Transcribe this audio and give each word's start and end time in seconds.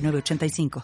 985. 0.00 0.82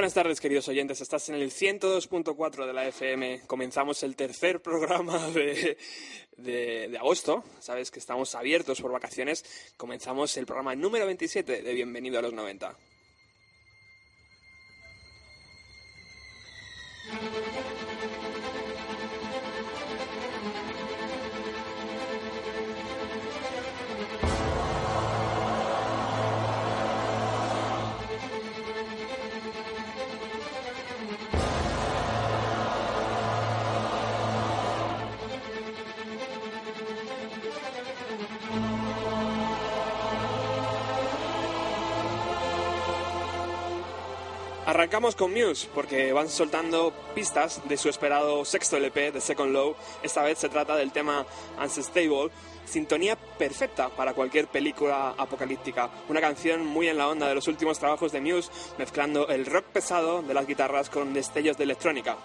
Buenas 0.00 0.14
tardes, 0.14 0.40
queridos 0.40 0.66
oyentes. 0.66 1.02
Estás 1.02 1.28
en 1.28 1.34
el 1.34 1.50
102.4 1.50 2.66
de 2.66 2.72
la 2.72 2.88
FM. 2.88 3.42
Comenzamos 3.46 4.02
el 4.02 4.16
tercer 4.16 4.62
programa 4.62 5.28
de, 5.34 5.76
de, 6.38 6.96
agosto. 6.98 7.44
Sabes 7.58 7.90
que 7.90 7.98
estamos 7.98 8.34
abiertos 8.34 8.80
por 8.80 8.92
vacaciones. 8.92 9.44
Comenzamos 9.76 10.34
el 10.38 10.46
programa 10.46 10.74
número 10.74 11.04
27 11.04 11.60
de 11.60 11.74
Bienvenido 11.74 12.18
a 12.18 12.22
los 12.22 12.32
90. 12.32 12.74
Arrancamos 44.80 45.14
con 45.14 45.34
Muse 45.34 45.68
porque 45.74 46.10
van 46.14 46.30
soltando 46.30 46.94
pistas 47.14 47.60
de 47.68 47.76
su 47.76 47.90
esperado 47.90 48.46
sexto 48.46 48.78
LP, 48.78 49.12
The 49.12 49.20
Second 49.20 49.52
Low. 49.52 49.76
Esta 50.02 50.22
vez 50.22 50.38
se 50.38 50.48
trata 50.48 50.74
del 50.74 50.90
tema 50.90 51.26
Unstable, 51.62 52.30
sintonía 52.64 53.14
perfecta 53.14 53.90
para 53.90 54.14
cualquier 54.14 54.46
película 54.46 55.14
apocalíptica. 55.18 55.90
Una 56.08 56.22
canción 56.22 56.64
muy 56.64 56.88
en 56.88 56.96
la 56.96 57.08
onda 57.08 57.28
de 57.28 57.34
los 57.34 57.46
últimos 57.46 57.78
trabajos 57.78 58.10
de 58.10 58.22
Muse, 58.22 58.50
mezclando 58.78 59.28
el 59.28 59.44
rock 59.44 59.66
pesado 59.66 60.22
de 60.22 60.32
las 60.32 60.46
guitarras 60.46 60.88
con 60.88 61.12
destellos 61.12 61.58
de 61.58 61.64
electrónica. 61.64 62.16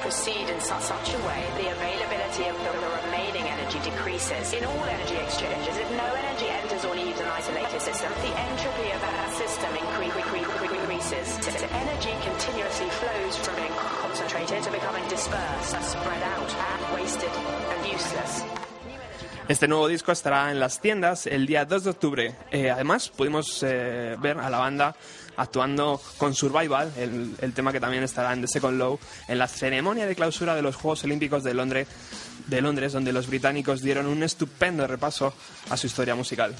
Proceed 0.00 0.48
in 0.48 0.60
such 0.60 1.12
a 1.12 1.18
way 1.28 1.42
the 1.60 1.68
availability 1.68 2.48
of 2.48 2.56
the 2.64 2.72
remaining 3.04 3.44
energy 3.44 3.78
decreases. 3.84 4.52
In 4.52 4.64
all 4.64 4.84
energy 4.84 5.16
exchanges, 5.16 5.76
if 5.76 5.90
no 5.92 6.08
energy 6.24 6.48
enters 6.48 6.84
or 6.84 6.94
leaves 6.94 7.20
an 7.20 7.28
isolated 7.28 7.80
system, 7.80 8.10
the 8.24 8.32
entropy 8.32 8.88
of 8.92 9.00
that 9.00 9.30
system 9.36 9.76
increases. 9.76 9.96
Energy 11.06 12.10
continuously 12.22 12.88
flows 12.90 13.36
from 13.36 13.54
being 13.56 13.72
concentrated 14.02 14.62
to 14.62 14.70
becoming 14.70 15.06
dispersed, 15.08 15.76
spread 15.82 16.22
out, 16.22 16.54
and 16.54 16.94
wasted 16.94 17.30
and 17.30 17.92
useless. 17.92 18.44
Este 19.48 19.68
nuevo 19.68 19.86
disco 19.86 20.10
estará 20.10 20.50
en 20.50 20.58
las 20.58 20.80
tiendas 20.80 21.28
el 21.28 21.46
día 21.46 21.64
2 21.64 21.84
de 21.84 21.90
octubre. 21.90 22.34
Eh, 22.50 22.70
además, 22.70 23.08
pudimos 23.08 23.62
eh, 23.62 24.16
ver 24.18 24.38
a 24.40 24.50
la 24.50 24.58
banda 24.58 24.96
actuando 25.36 26.00
con 26.18 26.34
Survival, 26.34 26.92
el, 26.96 27.52
tema 27.52 27.72
que 27.72 27.80
también 27.80 28.02
estará 28.02 28.32
en 28.32 28.40
The 28.40 28.48
Second 28.48 28.78
Low, 28.78 28.98
en 29.28 29.38
la 29.38 29.48
ceremonia 29.48 30.06
de 30.06 30.14
clausura 30.14 30.54
de 30.54 30.62
los 30.62 30.76
Juegos 30.76 31.04
Olímpicos 31.04 31.44
de 31.44 31.54
Londres, 31.54 31.88
de 32.46 32.60
Londres 32.60 32.92
donde 32.92 33.12
los 33.12 33.26
británicos 33.26 33.82
dieron 33.82 34.06
un 34.06 34.22
estupendo 34.22 34.86
repaso 34.86 35.32
a 35.70 35.76
su 35.76 35.86
historia 35.86 36.14
musical. 36.14 36.54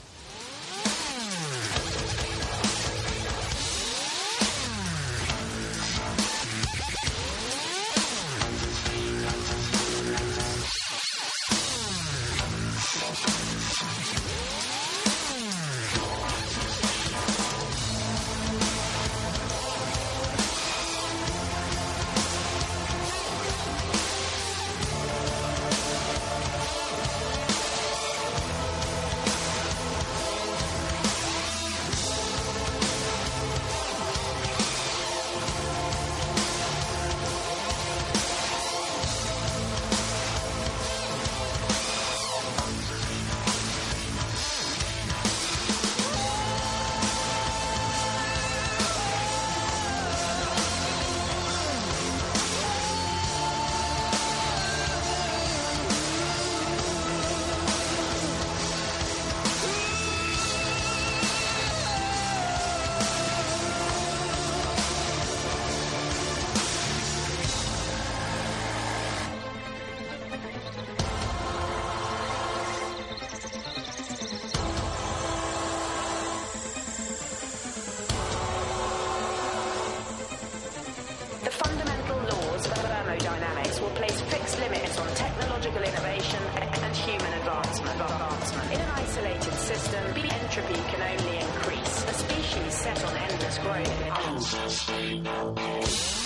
No 95.22 95.54
podemos 95.54 96.25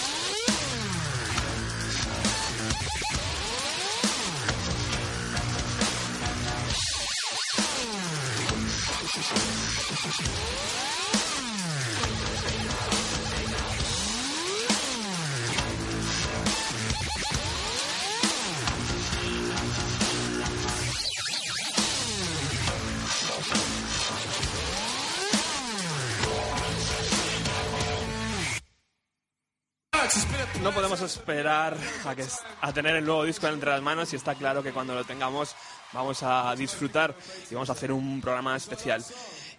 esperar 31.14 31.76
a, 32.04 32.14
que, 32.14 32.24
a 32.60 32.72
tener 32.72 32.96
el 32.96 33.04
nuevo 33.04 33.24
disco 33.24 33.46
entre 33.48 33.70
las 33.70 33.82
manos 33.82 34.12
y 34.12 34.16
está 34.16 34.34
claro 34.34 34.62
que 34.62 34.72
cuando 34.72 34.94
lo 34.94 35.04
tengamos 35.04 35.54
vamos 35.92 36.22
a 36.22 36.54
disfrutar 36.56 37.14
y 37.50 37.54
vamos 37.54 37.68
a 37.68 37.72
hacer 37.72 37.92
un 37.92 38.20
programa 38.20 38.56
especial. 38.56 39.04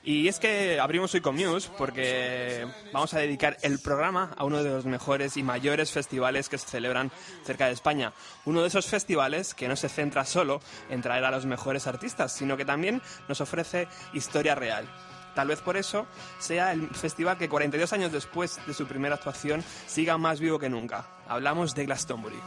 Y 0.04 0.28
es 0.28 0.40
que 0.40 0.80
abrimos 0.80 1.14
hoy 1.14 1.22
con 1.22 1.36
Muse 1.36 1.70
porque 1.78 2.68
vamos 2.92 3.14
a 3.14 3.20
dedicar 3.20 3.58
el 3.62 3.78
programa 3.80 4.32
a 4.36 4.46
uno 4.46 4.64
de 4.64 4.70
los 4.72 4.86
mejores 4.86 5.38
y 5.38 5.44
mayores 5.44 5.92
festivales 5.92 6.50
que 6.50 6.58
se 6.58 6.68
celebran 6.68 7.12
cerca 7.46 7.68
de 7.68 7.74
España. 7.74 8.12
Uno 8.46 8.62
de 8.62 8.68
esos 8.70 8.88
festivales 8.88 9.54
que 9.54 9.68
no 9.68 9.76
se 9.76 9.90
centra 9.90 10.26
solo 10.26 10.60
en 10.90 11.04
traer 11.04 11.24
a 11.26 11.32
los 11.32 11.46
mejores 11.46 11.86
artistas, 11.86 12.34
sino 12.34 12.58
que 12.58 12.66
también 12.66 13.00
nos 13.28 13.42
ofrece 13.42 13.88
historia 14.14 14.56
real. 14.56 14.88
Tal 15.36 15.48
vez 15.48 15.62
por 15.62 15.78
eso 15.78 16.06
sea 16.40 16.72
el 16.72 16.90
festival 16.90 17.38
que 17.38 17.50
42 17.50 17.94
años 17.94 18.12
después 18.12 18.60
de 18.66 18.74
su 18.74 18.86
primera 18.86 19.16
actuación 19.16 19.64
siga 19.88 20.18
más 20.18 20.40
vivo 20.40 20.60
que 20.60 20.70
nunca. 20.70 21.08
Hablamos 21.28 21.74
de 21.76 21.86
Glastonbury. 21.86 22.40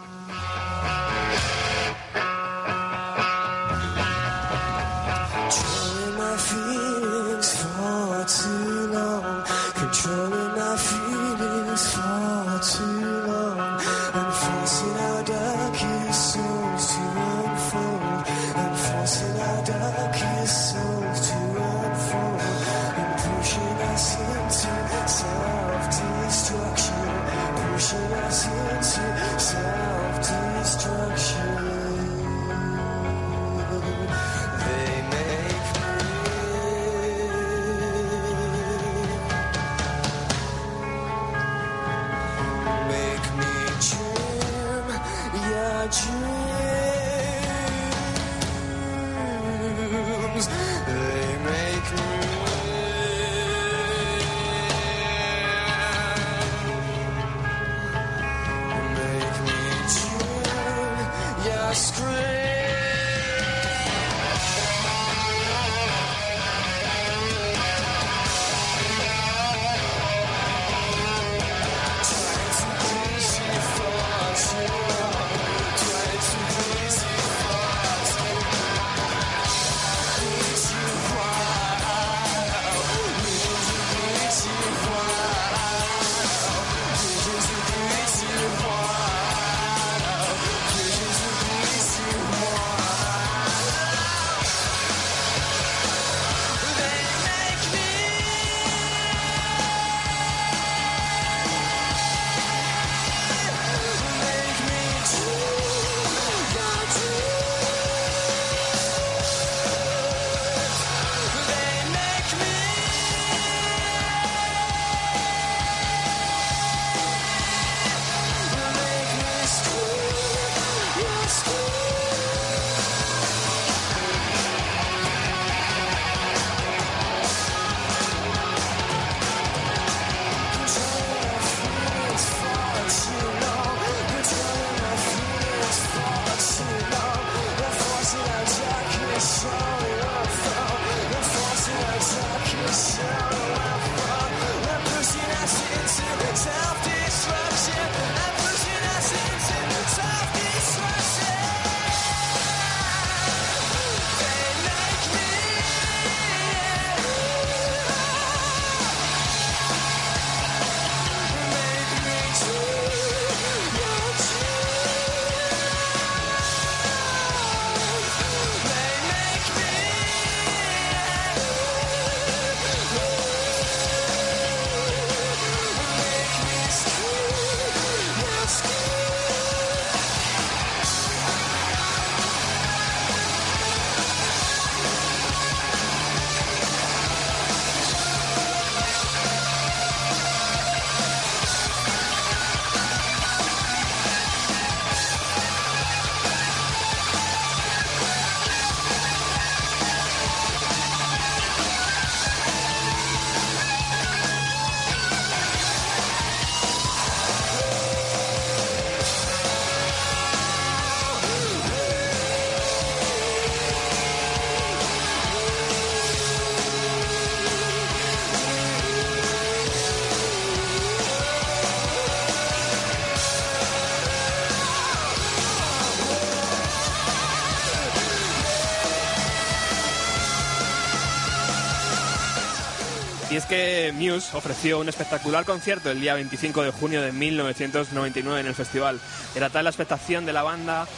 Que 233.55 233.93
Muse 233.95 234.37
ofreció 234.37 234.81
un 234.81 234.89
espectacular 234.89 235.45
concierto 235.45 235.89
el 235.89 236.01
día 236.01 236.15
25 236.15 236.65
de 236.65 236.73
junio 236.73 237.01
de 237.03 237.13
1999 237.13 238.41
en 238.41 238.47
el 238.49 238.55
festival. 238.55 238.99
Era 239.37 239.49
tal 239.49 239.63
la 239.63 239.71
expectación 239.71 240.27
de 240.27 240.33
la 240.33 240.43
banda 240.43 240.89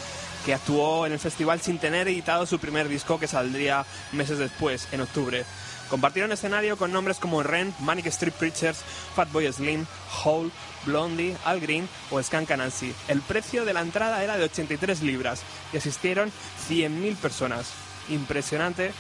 que 0.47 0.55
actuó 0.55 1.05
en 1.05 1.13
el 1.13 1.19
festival 1.19 1.61
sin 1.61 1.79
tener 1.79 2.09
editado 2.09 2.47
su 2.47 2.59
primer 2.59 2.89
disco 2.89 3.21
que 3.21 3.29
saldría 3.29 3.85
meses 4.13 4.39
después, 4.39 4.89
en 4.93 5.03
octubre. 5.03 5.45
Compartieron 5.91 6.33
escenario 6.33 6.79
con 6.79 6.93
nombres 6.93 7.19
como 7.19 7.43
Ren, 7.43 7.75
Manic 7.81 8.07
Street 8.07 8.33
Preachers, 8.33 8.79
Fatboy 9.15 9.53
Slim, 9.53 9.85
Hole, 10.25 10.51
Blondie, 10.87 11.37
Al 11.45 11.61
Green 11.61 11.87
o 12.11 12.23
Skank 12.23 12.49
Nancy. 12.53 12.95
El 13.09 13.21
precio 13.21 13.67
de 13.67 13.75
la 13.75 13.83
entrada 13.83 14.25
era 14.25 14.39
de 14.39 14.45
83 14.45 15.03
libras 15.03 15.43
y 15.75 15.77
asistieron 15.77 16.33
100.000 16.71 17.17
personas. 17.17 17.67
Impresionante 18.09 18.93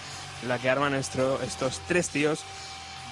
la 0.46 0.58
que 0.58 0.68
arman 0.68 0.94
estos 0.94 1.80
tres 1.88 2.10
tíos 2.10 2.44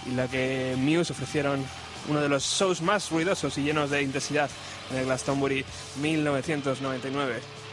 y 0.06 0.14
la 0.14 0.28
que 0.28 0.74
Muse 0.78 1.12
ofrecieron 1.12 1.64
uno 2.08 2.20
de 2.20 2.28
los 2.28 2.44
shows 2.44 2.82
más 2.82 3.10
ruidosos 3.10 3.56
y 3.58 3.62
llenos 3.62 3.90
de 3.90 4.02
intensidad 4.02 4.50
en 4.90 4.98
el 4.98 5.04
Glastonbury 5.06 5.64
1999. 6.00 7.63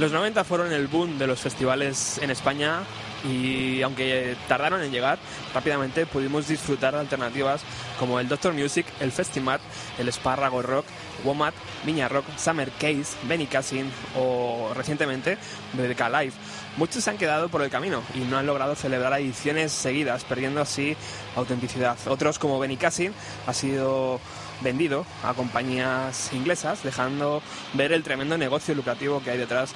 Los 0.00 0.12
90 0.12 0.44
fueron 0.44 0.72
el 0.72 0.86
boom 0.86 1.18
de 1.18 1.26
los 1.26 1.40
festivales 1.40 2.16
en 2.22 2.30
España 2.30 2.84
y 3.22 3.82
aunque 3.82 4.34
tardaron 4.48 4.82
en 4.82 4.90
llegar, 4.90 5.18
rápidamente 5.52 6.06
pudimos 6.06 6.48
disfrutar 6.48 6.94
de 6.94 7.00
alternativas 7.00 7.60
como 7.98 8.18
el 8.18 8.26
Doctor 8.26 8.54
Music, 8.54 8.86
el 9.00 9.12
Festimat, 9.12 9.60
el 9.98 10.08
Espárrago 10.08 10.62
Rock, 10.62 10.86
Womat, 11.22 11.52
Viña 11.84 12.08
Rock, 12.08 12.24
Summer 12.38 12.70
Case, 12.80 13.14
Benny 13.28 13.44
Cassin 13.44 13.92
o 14.16 14.72
recientemente 14.74 15.36
BDK 15.74 16.00
Live. 16.08 16.32
Muchos 16.78 17.04
se 17.04 17.10
han 17.10 17.18
quedado 17.18 17.50
por 17.50 17.60
el 17.60 17.68
camino 17.68 18.02
y 18.14 18.20
no 18.20 18.38
han 18.38 18.46
logrado 18.46 18.76
celebrar 18.76 19.20
ediciones 19.20 19.70
seguidas, 19.70 20.24
perdiendo 20.24 20.62
así 20.62 20.96
autenticidad. 21.36 21.98
Otros, 22.06 22.38
como 22.38 22.58
Benny 22.58 22.78
Cassin, 22.78 23.12
ha 23.46 23.52
sido 23.52 24.18
vendido 24.60 25.06
a 25.22 25.34
compañías 25.34 26.32
inglesas, 26.32 26.82
dejando 26.82 27.42
ver 27.74 27.92
el 27.92 28.02
tremendo 28.02 28.36
negocio 28.38 28.74
lucrativo 28.74 29.22
que 29.22 29.30
hay 29.30 29.38
detrás 29.38 29.74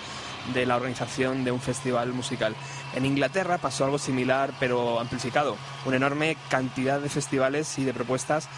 de 0.53 0.67
la 0.67 0.77
organización 0.77 1.45
de 1.45 1.53
un 1.53 1.61
festival 1.61 2.13
musical. 2.13 2.55
En 2.95 3.07
Inglaterra 3.07 3.59
pasó 3.59 3.85
algo 3.85 3.99
similar, 3.99 4.53
pero 4.61 5.01
amplificado. 5.01 5.57
Una 5.87 5.97
enorme 5.97 6.37
cantidad 6.51 7.01
de 7.01 7.09
festivales 7.09 7.79
y 7.79 7.85
de 7.85 7.95
propuestas 7.95 8.49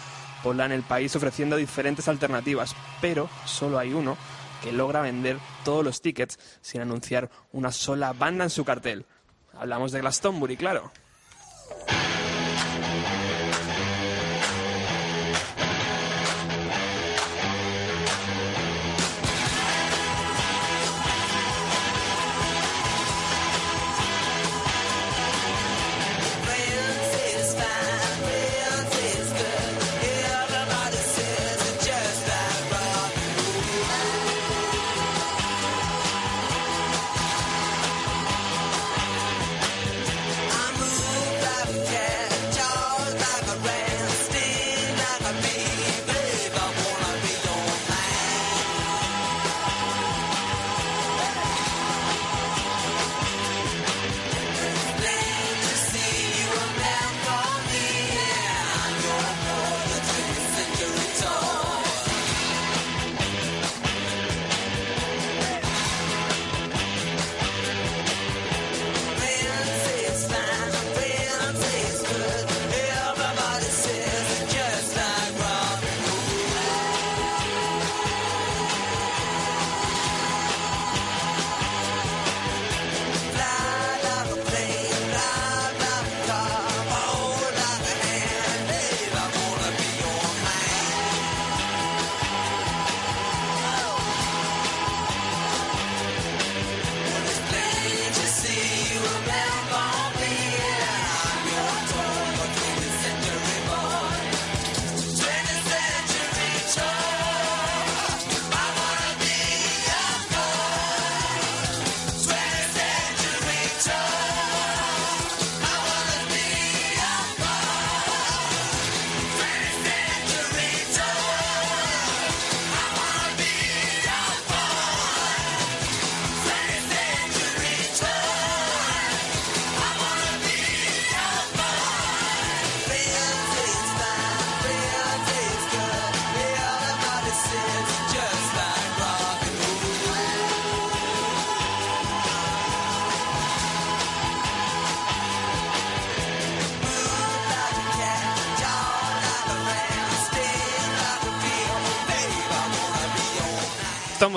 volan 0.43 0.71
el 0.71 0.83
país 0.83 1.15
ofreciendo 1.15 1.55
diferentes 1.55 2.07
alternativas, 2.07 2.75
pero 3.01 3.29
solo 3.45 3.79
hay 3.79 3.93
uno 3.93 4.17
que 4.61 4.71
logra 4.71 5.01
vender 5.01 5.37
todos 5.63 5.83
los 5.83 6.01
tickets 6.01 6.39
sin 6.61 6.81
anunciar 6.81 7.29
una 7.53 7.71
sola 7.71 8.13
banda 8.13 8.43
en 8.43 8.49
su 8.49 8.65
cartel. 8.65 9.05
Hablamos 9.53 9.91
de 9.91 10.01
Glastonbury, 10.01 10.57
claro. 10.57 10.91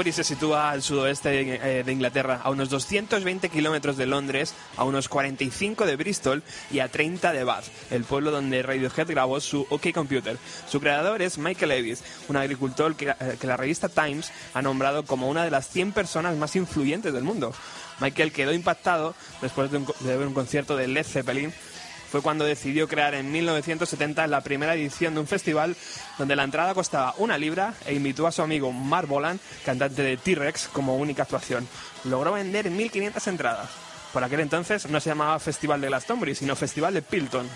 Glastonbury 0.01 0.13
se 0.13 0.25
sitúa 0.25 0.71
al 0.71 0.83
sudoeste 0.83 1.29
de, 1.29 1.61
eh, 1.63 1.93
Inglaterra, 1.93 2.41
a 2.43 2.51
unos 2.51 2.71
220 2.71 3.51
kilómetros 3.51 3.99
de 3.99 4.07
Londres, 4.07 4.55
a 4.79 4.85
unos 4.85 5.09
45 5.11 5.85
de 5.85 5.97
Bristol 5.97 6.43
y 6.71 6.79
a 6.79 6.89
30 6.89 7.33
de 7.33 7.45
Bath, 7.45 7.65
el 7.91 8.05
pueblo 8.05 8.31
donde 8.31 8.63
Radiohead 8.63 9.09
grabó 9.09 9.41
su 9.41 9.67
OK 9.69 9.93
Computer. 9.93 10.39
Su 10.69 10.81
creador 10.81 11.21
es 11.21 11.37
Michael 11.37 11.71
Davis, 11.71 12.03
un 12.29 12.37
agricultor 12.37 12.95
que, 12.95 13.11
eh, 13.11 13.37
que 13.39 13.47
la 13.47 13.59
revista 13.59 13.91
Times 13.91 14.33
ha 14.55 14.63
nombrado 14.63 15.05
como 15.05 15.29
una 15.29 15.45
de 15.45 15.51
las 15.51 15.69
100 15.69 15.93
personas 15.93 16.35
más 16.37 16.57
influyentes 16.57 17.13
del 17.13 17.25
mundo. 17.25 17.53
Michael 18.01 18.33
quedó 18.33 18.55
impactado 18.55 19.15
después 19.43 19.71
de, 19.71 19.79
un 19.79 19.87
de 20.01 20.17
ver 20.17 20.27
un 20.27 20.35
concierto 20.35 20.77
de 20.77 20.89
Led 20.89 21.05
Zeppelin 21.05 21.53
fue 22.11 22.23
cuando 22.23 22.45
decidió 22.45 22.89
crear 22.89 23.15
en 23.15 23.31
1970 23.31 24.27
la 24.27 24.41
primera 24.41 24.75
edición 24.75 25.15
de 25.15 25.21
un 25.21 25.27
festival 25.27 25.77
donde 26.19 26.37
la 26.37 26.45
entrada 26.45 26.75
costaba 26.75 27.15
una 27.19 27.39
libra 27.39 27.75
e 27.87 27.95
invitó 27.95 28.27
a 28.27 28.33
su 28.33 28.43
amigo 28.43 28.73
Mark 28.73 29.07
Bolan, 29.07 29.39
cantante 29.65 30.03
de 30.03 30.17
T-Rex, 30.17 30.69
como 30.73 30.97
única 30.97 31.23
actuación. 31.23 31.69
Logró 32.05 32.33
vender 32.33 32.71
1.500 32.71 33.29
entradas. 33.29 33.71
Por 34.13 34.25
aquel 34.25 34.41
entonces 34.41 34.89
no 34.91 34.99
se 35.01 35.11
llamaba 35.11 35.39
Festival 35.39 35.81
de 35.81 35.87
Glastonbury, 35.87 36.35
sino 36.35 36.57
Festival 36.57 36.95
de 36.95 37.03
Pilton. 37.03 37.49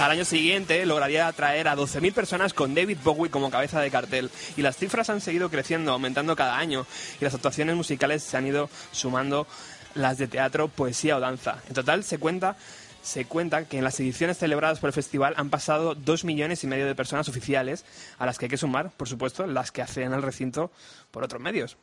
Al 0.00 0.12
año 0.12 0.24
siguiente 0.24 0.86
lograría 0.86 1.28
atraer 1.28 1.68
a 1.68 1.76
12.000 1.76 2.14
personas 2.14 2.54
con 2.54 2.74
David 2.74 2.96
Bowie 3.04 3.30
como 3.30 3.50
cabeza 3.50 3.82
de 3.82 3.90
cartel. 3.90 4.30
Y 4.56 4.62
las 4.62 4.78
cifras 4.78 5.10
han 5.10 5.20
seguido 5.20 5.50
creciendo, 5.50 5.92
aumentando 5.92 6.34
cada 6.34 6.56
año. 6.56 6.86
Y 7.20 7.24
las 7.24 7.34
actuaciones 7.34 7.76
musicales 7.76 8.22
se 8.22 8.34
han 8.38 8.46
ido 8.46 8.70
sumando 8.92 9.46
las 9.94 10.16
de 10.16 10.26
teatro, 10.26 10.68
poesía 10.68 11.18
o 11.18 11.20
danza. 11.20 11.58
En 11.68 11.74
total 11.74 12.02
se 12.02 12.16
cuenta, 12.16 12.56
se 13.02 13.26
cuenta 13.26 13.66
que 13.66 13.76
en 13.76 13.84
las 13.84 14.00
ediciones 14.00 14.38
celebradas 14.38 14.78
por 14.78 14.88
el 14.88 14.94
festival 14.94 15.34
han 15.36 15.50
pasado 15.50 15.94
dos 15.94 16.24
millones 16.24 16.64
y 16.64 16.66
medio 16.66 16.86
de 16.86 16.94
personas 16.94 17.28
oficiales, 17.28 17.84
a 18.18 18.24
las 18.24 18.38
que 18.38 18.46
hay 18.46 18.50
que 18.50 18.56
sumar, 18.56 18.92
por 18.92 19.06
supuesto, 19.06 19.46
las 19.46 19.70
que 19.70 19.82
acceden 19.82 20.14
al 20.14 20.22
recinto 20.22 20.70
por 21.10 21.24
otros 21.24 21.42
medios. 21.42 21.76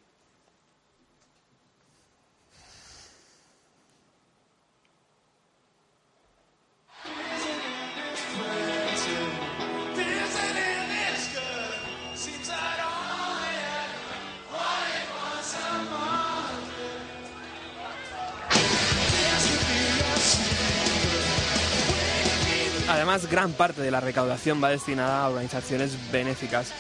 Gran 23.26 23.52
parte 23.54 23.82
de 23.82 23.90
la 23.90 24.00
recaudación 24.00 24.64
va 24.64 24.70
destinada 24.70 25.24
a 25.24 25.30
organizaciones 25.30 25.98
benéficas. 26.12 26.72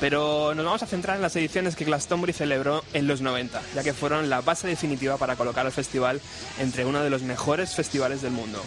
Pero 0.00 0.54
nos 0.54 0.64
vamos 0.64 0.82
a 0.82 0.86
centrar 0.86 1.16
en 1.16 1.22
las 1.22 1.36
ediciones 1.36 1.76
que 1.76 1.84
Glastonbury 1.84 2.32
celebró 2.32 2.82
en 2.92 3.06
los 3.06 3.20
90, 3.20 3.62
ya 3.74 3.84
que 3.84 3.94
fueron 3.94 4.28
la 4.28 4.40
base 4.40 4.66
definitiva 4.66 5.16
para 5.16 5.36
colocar 5.36 5.64
al 5.64 5.72
festival 5.72 6.20
entre 6.58 6.84
uno 6.84 7.02
de 7.02 7.10
los 7.10 7.22
mejores 7.22 7.74
festivales 7.74 8.20
del 8.20 8.32
mundo. 8.32 8.60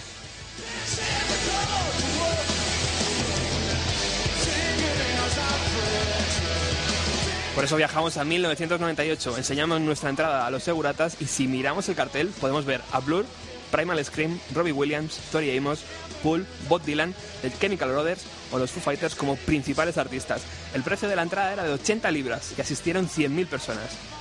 Por 7.54 7.66
eso 7.66 7.76
viajamos 7.76 8.18
a 8.18 8.24
1998, 8.24 9.36
enseñamos 9.36 9.82
nuestra 9.82 10.12
entrada 10.12 10.46
a 10.46 10.52
los 10.52 10.62
seguratas 10.62 11.18
y 11.20 11.26
si 11.26 11.48
miramos 11.48 11.90
el 11.90 11.96
cartel 11.96 12.28
podemos 12.40 12.66
ver 12.66 12.82
a 12.92 13.00
Blur, 13.00 13.26
Primal 13.72 14.04
Scream, 14.04 14.40
Robbie 14.54 14.72
Williams, 14.72 15.20
Tori 15.32 15.56
Amos, 15.58 15.84
Pool, 16.24 16.46
Bob 16.68 16.84
Dylan, 16.84 17.14
The 17.42 17.52
Chemical 17.52 17.92
Brothers 17.92 18.26
o 18.52 18.60
los 18.60 18.72
Foo 18.72 18.82
Fighters 18.82 19.16
como 19.16 19.36
principales 19.36 19.98
artistas. 19.98 20.42
El 20.74 20.84
precio 20.84 21.08
de 21.08 21.16
la 21.16 21.24
entrada 21.24 21.54
era 21.54 21.64
de 21.64 21.74
80 21.74 22.10
libras 22.12 22.54
y 22.58 22.62
asistieron 22.62 23.08
100.000 23.08 23.48
personas. 23.48 24.17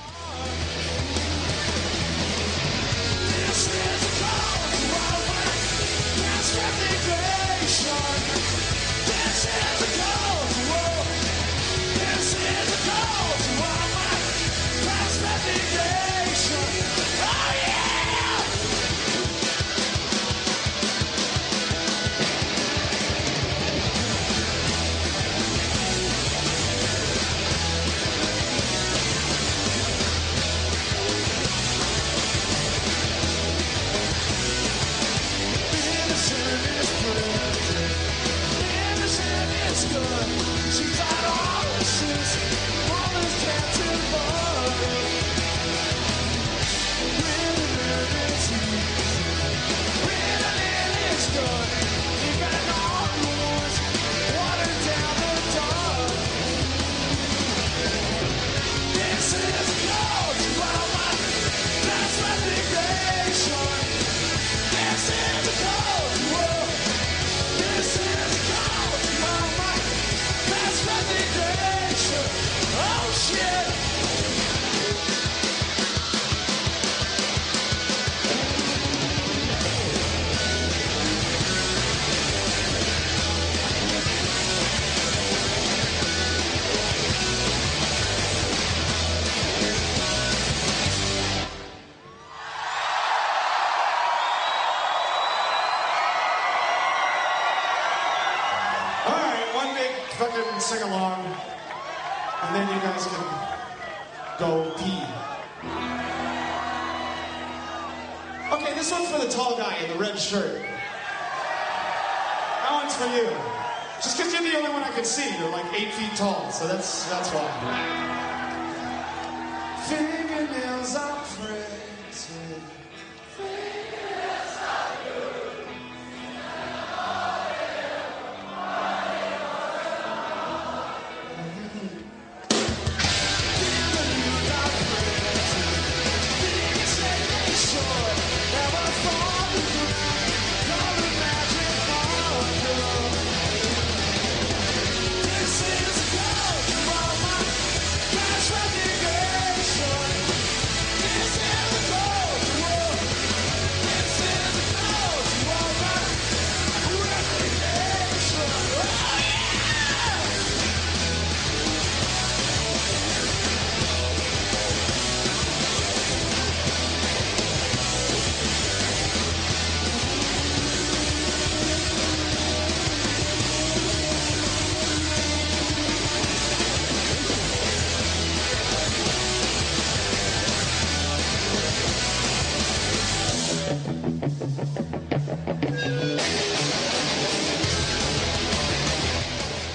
So 116.57 116.65
that's 116.67 117.07
that's 117.07 117.29
why. 117.33 117.86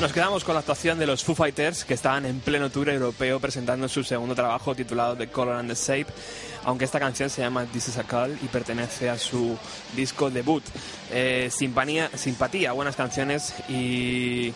Nos 0.03 0.13
quedamos 0.13 0.43
con 0.43 0.55
la 0.55 0.61
actuación 0.61 0.99
de 0.99 1.07
los 1.07 1.23
Foo 1.23 1.37
Fighters 1.37 1.85
que 1.85 1.95
estaban 1.95 2.27
en 2.27 2.41
pleno 2.41 2.71
tour 2.71 2.89
europeo 2.89 3.39
presentando 3.39 3.89
su 3.89 4.03
segundo 4.03 4.35
trabajo 4.35 4.75
titulado 4.75 5.15
The 5.17 5.29
Color 5.29 5.55
and 5.55 5.73
the 5.73 5.77
Shape, 5.77 6.07
aunque 6.65 6.87
esta 6.87 6.99
canción 6.99 7.31
se 7.31 7.41
llama 7.41 7.67
This 7.67 7.87
is 7.87 7.99
a 7.99 8.03
Call 8.03 8.37
y 8.43 8.49
pertenece 8.49 9.09
a 9.09 9.17
su 9.17 9.57
disco 9.95 10.29
debut. 10.29 10.65
Eh, 11.13 11.51
simpanía- 11.53 12.11
simpatía, 12.17 12.73
buenas 12.73 12.97
canciones 12.97 13.55
y, 13.69 14.53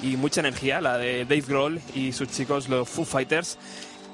y 0.00 0.16
mucha 0.16 0.42
energía, 0.42 0.80
la 0.80 0.96
de 0.96 1.24
Dave 1.24 1.40
Grohl 1.40 1.80
y 1.96 2.12
sus 2.12 2.28
chicos 2.28 2.68
los 2.68 2.88
Foo 2.88 3.04
Fighters 3.04 3.58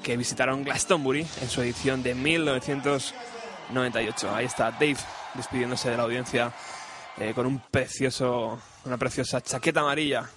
que 0.01 0.17
visitaron 0.17 0.63
Glastonbury 0.63 1.27
en 1.43 1.49
su 1.49 1.61
edición 1.61 2.01
de 2.01 2.15
1998. 2.15 4.35
Ahí 4.35 4.45
está 4.47 4.71
Dave 4.71 4.97
despidiéndose 5.35 5.91
de 5.91 5.97
la 5.97 6.01
audiencia 6.03 6.51
eh, 7.19 7.33
con 7.35 7.45
un 7.45 7.59
precioso, 7.59 8.59
una 8.85 8.97
preciosa 8.97 9.41
chaqueta 9.41 9.81
amarilla. 9.81 10.27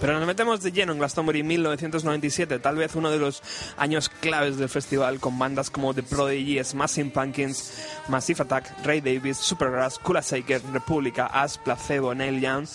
Pero 0.00 0.18
nos 0.18 0.26
metemos 0.26 0.62
de 0.62 0.72
lleno 0.72 0.92
en 0.92 0.98
Glastonbury 0.98 1.42
1997, 1.42 2.58
tal 2.58 2.76
vez 2.76 2.94
uno 2.94 3.10
de 3.10 3.18
los 3.18 3.42
años 3.76 4.08
claves 4.08 4.56
del 4.56 4.70
festival, 4.70 5.20
con 5.20 5.38
bandas 5.38 5.68
como 5.68 5.92
The 5.92 6.02
Prodigy, 6.02 6.62
Smashing 6.64 7.10
Pumpkins, 7.10 7.72
Massive 8.08 8.42
Attack, 8.42 8.86
Ray 8.86 9.02
Davis, 9.02 9.36
Supergrass, 9.36 9.98
Kula 9.98 10.22
Shaker, 10.22 10.62
República, 10.72 11.26
Ash, 11.26 11.58
Placebo, 11.58 12.14
Neil 12.14 12.40
Young, 12.40 12.66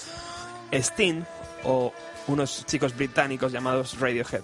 Sting 0.72 1.24
o 1.64 1.92
unos 2.28 2.64
chicos 2.68 2.96
británicos 2.96 3.52
llamados 3.52 4.00
Radiohead. 4.00 4.44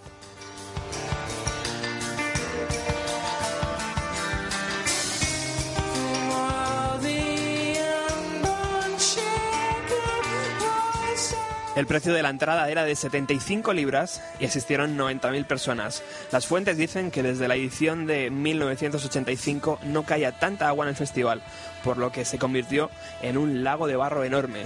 El 11.76 11.88
precio 11.88 12.14
de 12.14 12.22
la 12.22 12.30
entrada 12.30 12.70
era 12.70 12.84
de 12.84 12.96
75 12.96 13.72
libras 13.74 14.22
y 14.40 14.46
asistieron 14.46 14.98
90.000 14.98 15.46
personas. 15.46 16.04
Las 16.32 16.46
fuentes 16.46 16.76
dicen 16.76 17.12
que 17.12 17.24
desde 17.24 17.48
la 17.48 17.56
edición 17.56 18.06
de 18.06 18.30
1985 18.30 19.80
no 19.84 20.04
caía 20.04 20.34
tanta 20.34 20.68
agua 20.68 20.86
en 20.86 20.90
el 20.90 20.96
festival, 20.98 21.42
por 21.84 21.98
lo 21.98 22.12
que 22.12 22.26
se 22.26 22.38
convirtió 22.38 22.90
en 23.22 23.38
un 23.38 23.64
lago 23.64 23.88
de 23.88 23.96
barro 23.96 24.26
enorme. 24.26 24.66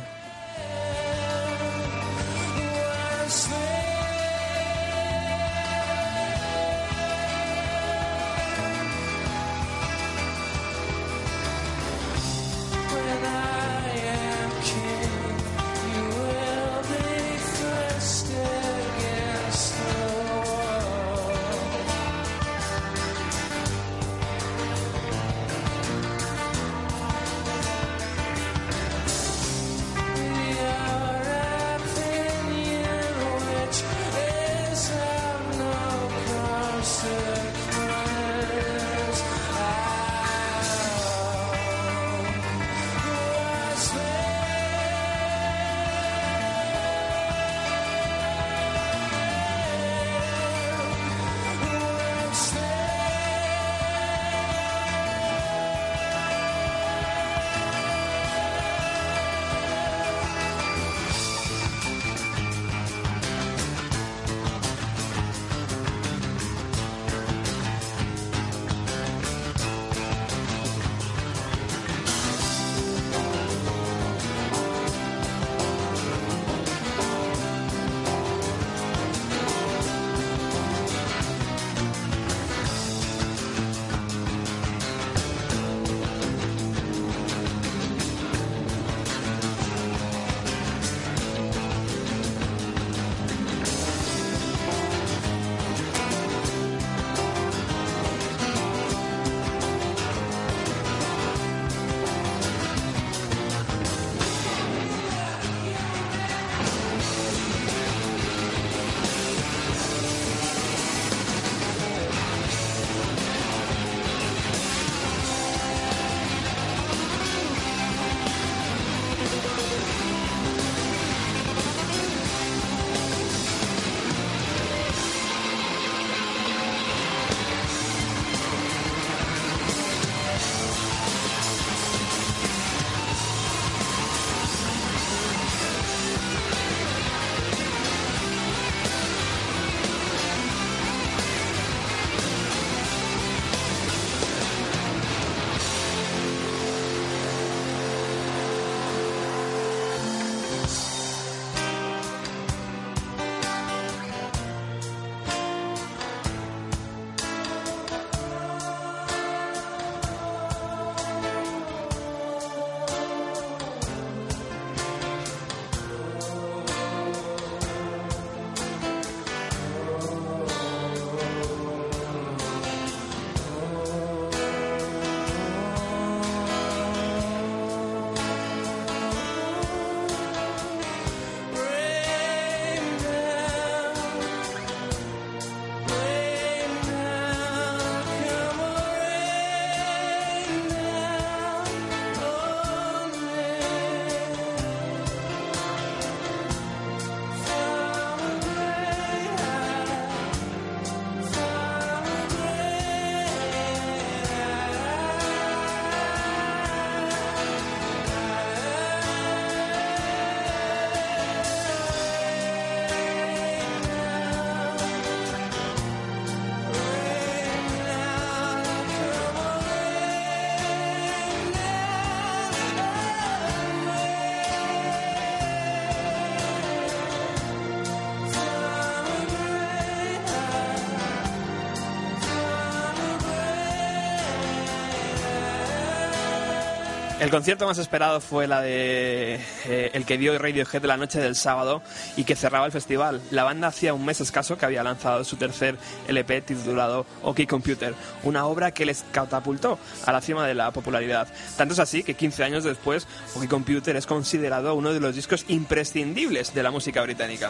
El 237.26 237.32
concierto 237.32 237.66
más 237.66 237.80
esperado 237.80 238.22
fue 238.22 238.46
la 238.46 238.62
de 238.62 239.40
eh, 239.66 239.90
el 239.94 240.06
que 240.06 240.20
dio 240.20 240.38
Radiohead 240.38 240.86
la 240.86 240.96
noche 240.96 241.20
del 241.20 241.36
sábado 241.36 241.82
y 242.16 242.24
que 242.24 242.36
cerraba 242.36 242.68
el 242.68 242.72
festival. 242.72 243.20
La 243.32 243.44
banda 243.44 243.70
hacía 243.70 243.96
un 243.96 244.06
mes 244.06 244.22
escaso 244.22 244.60
que 244.60 244.66
había 244.68 244.84
lanzado 244.84 245.24
su 245.24 245.36
tercer 245.36 245.76
LP 246.08 246.42
titulado 246.42 247.08
OK 247.24 247.48
Computer, 247.50 247.96
una 248.22 248.46
obra 248.46 248.70
que 248.70 248.86
les 248.86 249.04
catapultó 249.12 249.80
a 250.06 250.12
la 250.12 250.22
cima 250.22 250.46
de 250.46 250.54
la 250.54 250.70
popularidad. 250.70 251.28
Tanto 251.58 251.74
es 251.74 251.80
así 251.80 252.04
que 252.04 252.14
15 252.14 252.44
años 252.44 252.64
después, 252.64 253.08
OK 253.34 253.48
Computer 253.48 253.96
es 253.96 254.06
considerado 254.06 254.76
uno 254.76 254.94
de 254.94 255.00
los 255.00 255.16
discos 255.16 255.46
imprescindibles 255.48 256.54
de 256.54 256.62
la 256.62 256.70
música 256.70 257.02
británica. 257.02 257.50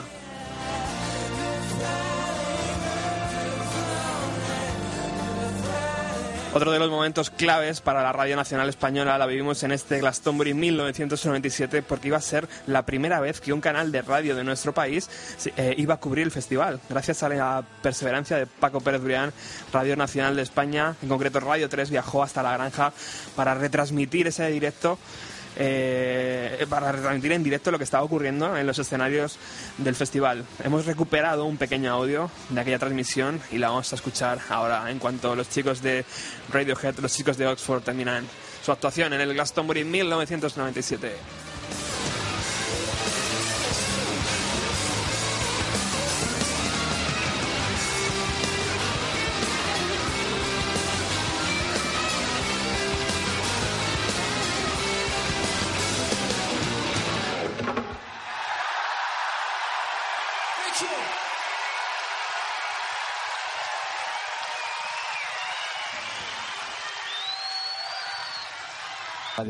Otro 6.56 6.72
de 6.72 6.80
los 6.80 6.89
momentos 6.89 7.32
claves 7.32 7.82
para 7.82 8.02
la 8.02 8.13
Radio 8.13 8.38
Nacional 8.38 8.70
Española 8.70 9.18
la 9.18 9.26
vivimos 9.26 9.62
en 9.63 9.74
este 9.74 10.00
Glastonbury 10.00 10.54
1997 10.54 11.82
porque 11.82 12.08
iba 12.08 12.15
a 12.15 12.22
ser 12.22 12.48
la 12.65 12.86
primera 12.86 13.20
vez 13.20 13.41
que 13.41 13.52
un 13.52 13.60
canal 13.60 13.91
de 13.91 14.02
radio 14.02 14.38
de 14.38 14.46
nuestro 14.46 14.74
país 14.74 15.10
eh, 15.58 15.76
iba 15.78 15.96
a 15.96 15.98
cubrir 15.98 16.24
el 16.24 16.32
festival. 16.32 16.80
Gracias 16.89 17.24
a 17.24 17.28
la 17.28 17.62
perseverancia 17.82 18.38
de 18.38 18.46
Paco 18.46 18.80
Pérez 18.80 19.02
Brián, 19.02 19.34
Radio 19.74 19.98
Nacional 19.98 20.38
de 20.38 20.44
España, 20.44 20.96
en 21.02 21.10
concreto 21.10 21.41
Radio 21.41 21.68
3, 21.68 21.89
viajó 21.89 22.24
hasta 22.24 22.41
la 22.41 22.54
granja 22.54 22.94
para 23.36 23.54
retransmitir 23.54 24.28
ese 24.28 24.50
directo 24.50 24.98
eh, 25.58 26.65
para 26.70 26.91
retransmitir 26.91 27.32
en 27.32 27.44
directo 27.44 27.72
lo 27.72 27.78
que 27.78 27.84
estaba 27.84 28.04
ocurriendo 28.04 28.56
en 28.58 28.68
los 28.68 28.80
escenarios 28.80 29.38
del 29.78 29.96
festival. 29.96 30.46
Hemos 30.63 30.86
recuperado 30.86 31.46
un 31.46 31.58
pequeño 31.58 31.91
audio 31.91 32.30
de 32.50 32.62
aquella 32.62 32.80
transmisión 32.80 33.39
y 33.52 33.58
la 33.58 33.70
vamos 33.70 33.91
a 33.91 33.96
escuchar 33.96 34.39
ahora 34.50 34.89
en 34.89 35.00
cuanto 35.00 35.36
los 35.36 35.50
chicos 35.50 35.82
de 35.82 36.06
Radiohead, 36.52 37.00
los 37.00 37.13
chicos 37.13 37.38
de 37.38 37.48
Oxford 37.48 37.84
terminan 37.84 38.26
su 38.63 38.72
actuación 38.72 39.13
en 39.13 39.22
el 39.22 39.34
Glastonbury 39.34 39.84
1997. 39.84 41.44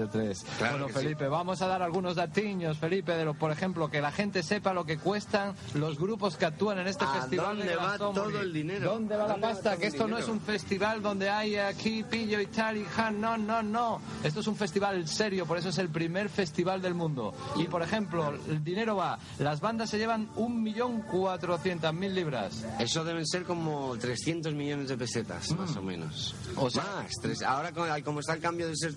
Radio 0.06 0.10
3. 0.12 0.46
bueno, 0.72 0.88
Felipe, 0.90 1.28
vamos 1.28 1.62
a 1.62 1.68
dar 1.68 1.82
algunos 1.82 2.16
datiños, 2.16 2.78
Felipe, 2.78 3.14
de 3.14 3.26
lo, 3.26 3.34
por 3.34 3.52
ejemplo, 3.52 3.90
que 3.90 4.02
la 4.02 4.12
gente 4.12 4.44
sepa 4.44 4.74
lo 4.74 4.86
que 4.86 4.98
cuestan 4.98 5.54
los 5.74 5.98
grupos 5.98 6.38
que 6.38 6.46
actúan 6.46 6.80
en 6.80 6.88
este 6.88 7.06
¿A 7.06 7.14
festival. 7.22 7.58
dónde 7.58 7.66
de 7.66 7.76
va 7.76 7.98
todo 7.98 8.40
el 8.42 8.54
dinero? 8.54 8.92
¿Dónde 8.92 9.16
va 9.18 9.26
¿A 9.26 9.28
la 9.30 9.34
va 9.36 9.42
pasta? 9.42 9.78
Que 9.78 9.88
esto 9.88 10.08
no 10.08 10.18
es 10.18 10.28
un 10.28 10.40
festival 10.42 11.02
donde 11.02 11.30
hay 11.30 11.56
aquí 11.58 12.04
pillo 12.04 12.40
y 12.40 12.48
tal 12.48 12.78
y 12.78 12.86
jan, 12.86 13.20
no, 13.20 13.38
no, 13.38 13.62
no. 13.64 14.02
Esto 14.24 14.40
es 14.40 14.48
un 14.48 14.56
festival 14.56 15.08
serio, 15.08 15.46
por 15.46 15.58
eso 15.58 15.70
es 15.70 15.78
el 15.78 15.90
primer 15.90 16.30
festival 16.30 16.82
del 16.82 16.94
mundo. 16.94 17.34
Y, 17.58 17.66
por 17.66 17.82
ejemplo, 17.82 18.34
el 18.50 18.64
dinero 18.64 18.96
va, 18.96 19.18
las 19.40 19.60
bandas 19.62 19.90
se 19.90 19.98
llevan 19.98 20.30
1.400.000 20.36 22.14
libras. 22.14 22.66
Eso 22.80 23.04
deben 23.04 23.26
ser 23.26 23.44
como 23.44 23.96
300 23.98 24.54
millones 24.54 24.90
de 24.90 24.98
pesetas, 24.98 25.52
más 25.52 25.76
o 25.76 25.82
menos. 25.82 26.36
Mm. 26.56 26.60
O 26.60 26.70
sea- 26.70 26.84
más. 26.84 27.12
tres- 27.22 27.42
ahora, 27.44 27.72
como 28.04 28.20
está 28.20 28.34
el 28.34 28.40
cambio 28.42 28.68
de 28.68 28.76
ser 28.76 28.94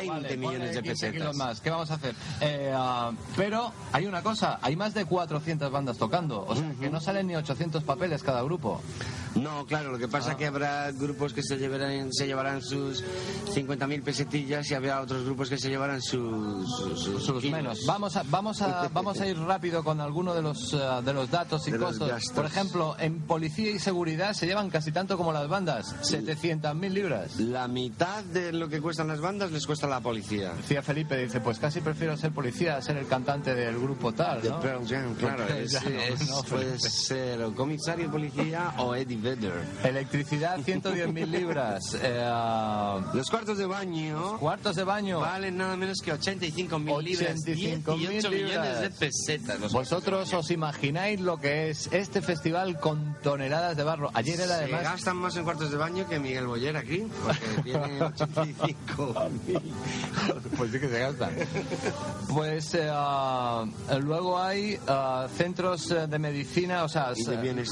320 0.00 0.28
Vale, 0.28 0.36
millones 0.36 0.74
de 0.74 0.82
15 0.82 1.12
kilos 1.12 1.28
pesetas. 1.28 1.36
más. 1.36 1.60
¿Qué 1.60 1.70
vamos 1.70 1.90
a 1.90 1.94
hacer? 1.94 2.14
Eh, 2.40 2.72
ah, 2.74 3.12
pero 3.36 3.72
hay 3.92 4.06
una 4.06 4.22
cosa, 4.22 4.58
hay 4.62 4.76
más 4.76 4.94
de 4.94 5.04
400 5.04 5.70
bandas 5.70 5.96
tocando, 5.98 6.44
o 6.46 6.54
sea 6.56 6.72
que 6.80 6.90
no 6.90 7.00
salen 7.00 7.26
ni 7.26 7.36
800 7.36 7.82
papeles 7.84 8.22
cada 8.22 8.42
grupo. 8.42 8.80
No, 9.34 9.66
claro, 9.66 9.92
lo 9.92 9.98
que 9.98 10.08
pasa 10.08 10.30
es 10.30 10.34
Ah. 10.34 10.38
que 10.38 10.46
habrá 10.46 10.90
grupos 10.92 11.32
que 11.32 11.42
se 11.42 11.56
llevarán, 11.58 12.12
se 12.12 12.26
llevarán 12.26 12.60
sus 12.62 13.04
50.000 13.54 14.02
pesetillas 14.02 14.70
y 14.70 14.74
habrá 14.74 15.00
otros 15.00 15.24
grupos 15.24 15.48
que 15.48 15.58
se 15.58 15.68
llevarán 15.68 16.02
sus, 16.02 16.68
sus, 16.76 17.02
sus 17.02 17.24
Sus 17.24 17.44
menos. 17.44 17.84
Vamos 17.86 18.16
a, 18.16 18.22
vamos 18.24 18.60
a, 18.62 18.88
vamos 18.92 19.20
a 19.20 19.26
ir 19.26 19.38
rápido 19.38 19.84
con 19.84 20.00
alguno 20.00 20.34
de 20.34 20.42
los, 20.42 20.72
eh, 20.74 20.78
de 21.04 21.12
los 21.12 21.30
datos 21.30 21.66
y 21.68 21.72
De 21.72 21.78
costos. 21.78 22.10
Por 22.34 22.44
ejemplo, 22.46 22.96
en 22.98 23.20
policía 23.20 23.70
y 23.70 23.78
seguridad 23.78 24.32
se 24.32 24.46
llevan 24.46 24.70
casi 24.70 24.92
tanto 24.92 25.16
como 25.16 25.32
las 25.32 25.48
bandas, 25.48 25.94
700.000 26.02 26.88
libras. 26.92 27.36
La 27.38 27.68
mitad 27.68 28.24
de 28.24 28.52
lo 28.52 28.68
que 28.68 28.80
cuestan 28.80 29.08
las 29.08 29.20
bandas 29.20 29.52
les 29.52 29.66
cuesta 29.66 29.86
la 29.88 30.00
policía. 30.00 30.52
Decía 30.54 30.82
Felipe, 30.82 31.16
dice, 31.16 31.40
pues 31.40 31.58
casi 31.58 31.80
prefiero 31.80 32.16
ser 32.16 32.32
policía 32.32 32.76
a 32.76 32.82
ser 32.82 32.96
el 32.96 33.06
cantante 33.06 33.54
del 33.54 33.78
grupo 33.78 34.12
tal, 34.12 34.40
¿no? 34.48 34.60
Pearl 34.60 34.86
Jam, 34.88 35.14
claro. 35.14 35.46
Es- 35.48 35.74
es- 35.74 36.28
no, 36.28 36.42
puede 36.42 36.78
ser 36.78 37.42
o 37.42 37.54
comisario 37.54 38.06
de 38.06 38.10
policía 38.12 38.74
o 38.78 38.94
Eddie 38.94 39.16
Vedder. 39.16 39.52
Electricidad, 39.84 40.58
110.000 40.60 41.26
libras. 41.30 41.96
Eh, 42.08 42.22
ah, 42.24 43.00
Los 43.14 43.28
cuartos 43.30 43.58
de 43.58 43.66
baño 43.66 44.38
cuartos 44.38 44.76
de 44.76 44.84
baño. 44.84 45.20
valen 45.20 45.56
nada 45.56 45.76
menos 45.76 45.98
que 46.00 46.12
85.000 46.12 47.02
libras. 47.02 47.40
85.000 47.44 47.98
18 47.98 48.30
millones 48.30 48.80
de 48.80 48.90
pesetas. 48.90 49.58
los 49.60 49.72
Vosotros 49.72 50.32
os 50.32 50.50
imagináis 50.50 51.20
lo 51.20 51.38
que 51.38 51.70
es 51.70 51.88
este 51.92 52.22
festival 52.22 52.78
con 52.78 53.16
toneladas 53.22 53.76
de 53.76 53.82
barro. 53.84 54.10
Ayer 54.14 54.36
era 54.40 54.46
Se 54.46 54.54
además 54.64 54.82
gastan 54.82 55.16
más 55.16 55.36
en 55.36 55.44
cuartos 55.44 55.70
de 55.70 55.76
baño 55.76 56.08
que 56.08 56.18
Miguel 56.18 56.46
Boyer 56.46 56.76
aquí, 56.76 57.06
porque 57.24 57.62
tiene 57.64 58.00
85.000. 58.00 59.60
Pues 60.56 60.72
sí 60.72 60.80
que 60.80 60.88
se 60.88 60.98
gastan. 60.98 61.30
Pues 62.34 62.74
eh, 62.74 62.88
ah, 62.90 63.64
luego 64.02 64.38
hay 64.38 64.78
ah, 64.88 65.28
centros 65.36 65.90
eh, 65.90 66.06
de 66.08 66.18
medicina, 66.18 66.82
o 66.84 66.88
sea, 66.88 67.12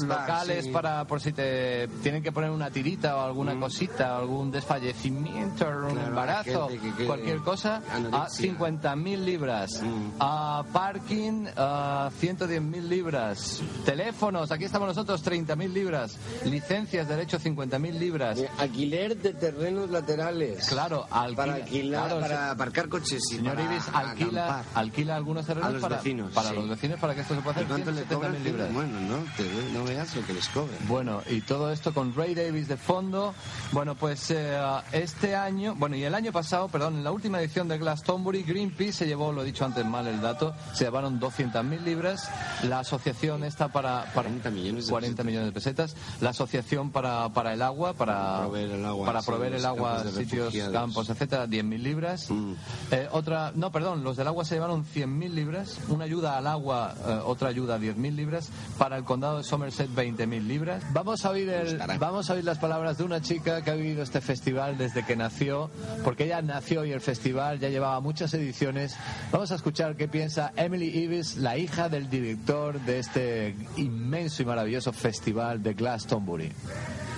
locales 0.05 0.65
sí. 0.65 0.71
para 0.71 1.05
por 1.05 1.19
si 1.19 1.33
te 1.33 1.87
tienen 2.01 2.23
que 2.23 2.31
poner 2.31 2.49
una 2.49 2.69
tirita 2.71 3.17
o 3.17 3.21
alguna 3.25 3.59
cosita, 3.59 4.17
algún 4.17 4.51
desfallecimiento, 4.51 5.67
un 5.67 5.89
Claro, 5.91 6.07
embarazo, 6.07 6.67
que 6.67 6.79
quede 6.79 7.05
cualquier 7.05 7.39
cosa, 7.39 7.81
a 7.91 7.95
anorexia. 7.95 8.53
50.000 8.57 9.17
libras. 9.19 9.81
Mm. 9.81 10.09
A 10.19 10.63
parking, 10.71 11.45
a 11.55 12.09
110.000 12.21 12.81
libras. 12.87 13.61
Teléfonos, 13.85 14.51
aquí 14.51 14.65
estamos 14.65 14.87
nosotros, 14.87 15.23
30.000 15.25 15.73
libras. 15.73 16.17
Licencias, 16.45 17.07
derecho, 17.07 17.39
50.000 17.39 17.91
libras. 17.93 18.39
Eh, 18.39 18.49
Alquiler 18.57 19.17
de 19.17 19.33
terrenos 19.33 19.89
laterales. 19.89 20.67
Claro, 20.67 21.05
Para 21.35 21.55
alquilar, 21.55 21.96
para 22.01 22.51
aparcar 22.51 22.87
coches 22.89 23.19
y 23.31 23.35
Señor 23.35 23.55
para 23.55 23.65
Ibis 23.73 23.83
alquila, 23.93 24.63
alquila 24.75 25.15
algunos 25.15 25.45
terrenos 25.45 25.69
A 25.69 25.73
los 25.73 25.81
para, 25.81 25.97
vecinos, 25.97 26.31
para 26.33 26.49
sí. 26.49 26.55
los 26.55 26.69
vecinos 26.69 26.99
para 26.99 27.15
que 27.15 27.21
esto 27.21 27.35
se 27.35 27.41
pueda 27.41 27.59
¿Y 27.61 27.63
hacer 27.63 27.67
cuánto 27.67 27.91
le 27.91 28.05
170.000 28.05 28.13
cobran? 28.15 28.43
libras. 28.43 28.73
Bueno, 28.73 28.99
no, 29.01 29.17
te- 29.35 29.69
no 29.73 29.83
veas 29.83 30.15
lo 30.15 30.25
que 30.25 30.33
les 30.33 30.47
cobran. 30.49 30.77
Bueno, 30.87 31.21
y 31.29 31.41
todo 31.41 31.71
esto 31.71 31.93
con 31.93 32.13
Ray 32.15 32.35
Davis 32.35 32.67
de 32.67 32.77
fondo. 32.77 33.33
Bueno, 33.71 33.95
pues 33.95 34.31
eh, 34.31 34.57
este 34.91 35.35
año, 35.35 35.75
bueno, 35.75 35.95
y 35.95 36.03
el 36.03 36.13
año 36.15 36.31
pasado, 36.31 36.67
perdón, 36.67 36.95
en 36.95 37.03
la 37.03 37.11
última 37.11 37.39
edición 37.41 37.67
de 37.67 37.77
Glastonbury, 37.77 38.43
Greenpeace 38.43 38.93
se 38.93 39.07
llevó, 39.07 39.31
lo 39.31 39.41
he 39.41 39.45
dicho 39.45 39.65
antes 39.65 39.85
mal 39.85 40.07
el 40.07 40.21
dato, 40.21 40.53
se 40.73 40.85
llevaron 40.85 41.19
200.000 41.19 41.81
libras. 41.81 42.29
La 42.63 42.79
asociación 42.79 43.43
está 43.43 43.67
para, 43.69 44.05
para 44.13 44.27
40 44.27 44.49
millones 44.51 44.85
de 44.87 44.91
40 44.91 45.07
pesetas. 45.09 45.25
millones 45.25 45.47
de 45.47 45.51
pesetas. 45.53 45.95
La 46.21 46.29
asociación 46.31 46.91
para, 46.91 47.29
para 47.29 47.53
el 47.53 47.61
agua, 47.61 47.93
para 47.93 48.39
Proveer 48.41 48.71
el 48.71 48.85
agua, 48.85 49.05
para 49.05 49.21
proveer 49.21 49.53
el 49.55 49.65
agua, 49.65 50.03
de 50.03 50.11
sitios, 50.11 50.45
refugiados. 50.45 50.73
campos, 50.73 51.09
etcétera, 51.09 51.45
10.000 51.47 51.69
libras. 51.79 51.86
Mm. 52.29 52.53
Eh, 52.91 53.07
otra, 53.11 53.51
no, 53.55 53.71
perdón, 53.71 54.03
los 54.03 54.17
del 54.17 54.27
agua 54.27 54.45
se 54.45 54.55
llevaron 54.55 54.85
100.000 54.85 55.29
libras. 55.31 55.79
Una 55.89 56.05
ayuda 56.05 56.37
al 56.37 56.47
agua, 56.47 56.95
eh, 57.05 57.19
otra 57.25 57.49
ayuda 57.49 57.77
10.000 57.77 58.15
libras. 58.15 58.49
Para 58.77 58.97
el 58.97 59.03
condado 59.03 59.37
de 59.37 59.43
Somerset 59.43 59.89
20.000 59.89 60.47
libras. 60.47 60.83
Vamos 60.93 61.25
a 61.25 61.31
oír 61.31 61.49
el, 61.49 61.77
vamos 61.99 62.29
a 62.29 62.33
oír 62.33 62.43
las 62.43 62.57
palabras 62.57 62.97
de 62.97 63.03
una 63.03 63.21
chica 63.21 63.63
que 63.63 63.71
ha 63.71 63.75
vivido 63.75 64.03
este 64.03 64.21
festival 64.21 64.77
desde 64.77 65.05
que 65.05 65.15
nació, 65.15 65.69
porque 66.03 66.25
ella 66.25 66.41
nació 66.41 66.85
y 66.85 66.91
el 66.91 67.01
festival 67.01 67.59
ya 67.59 67.69
llevaba 67.69 67.99
muchas 67.99 68.33
ediciones. 68.33 68.95
Vamos 69.31 69.51
a 69.51 69.55
escuchar 69.55 69.95
qué 69.95 70.07
piensa 70.07 70.51
Emily 70.55 70.87
Ives, 70.87 71.37
la 71.37 71.57
hija 71.57 71.89
del 71.89 72.09
director 72.09 72.79
de 72.81 72.99
este 72.99 73.55
inmenso 73.77 74.41
y 74.41 74.45
maravilloso 74.45 74.91
festival 74.93 75.63
de 75.63 75.73
Glastonbury. 75.73 76.51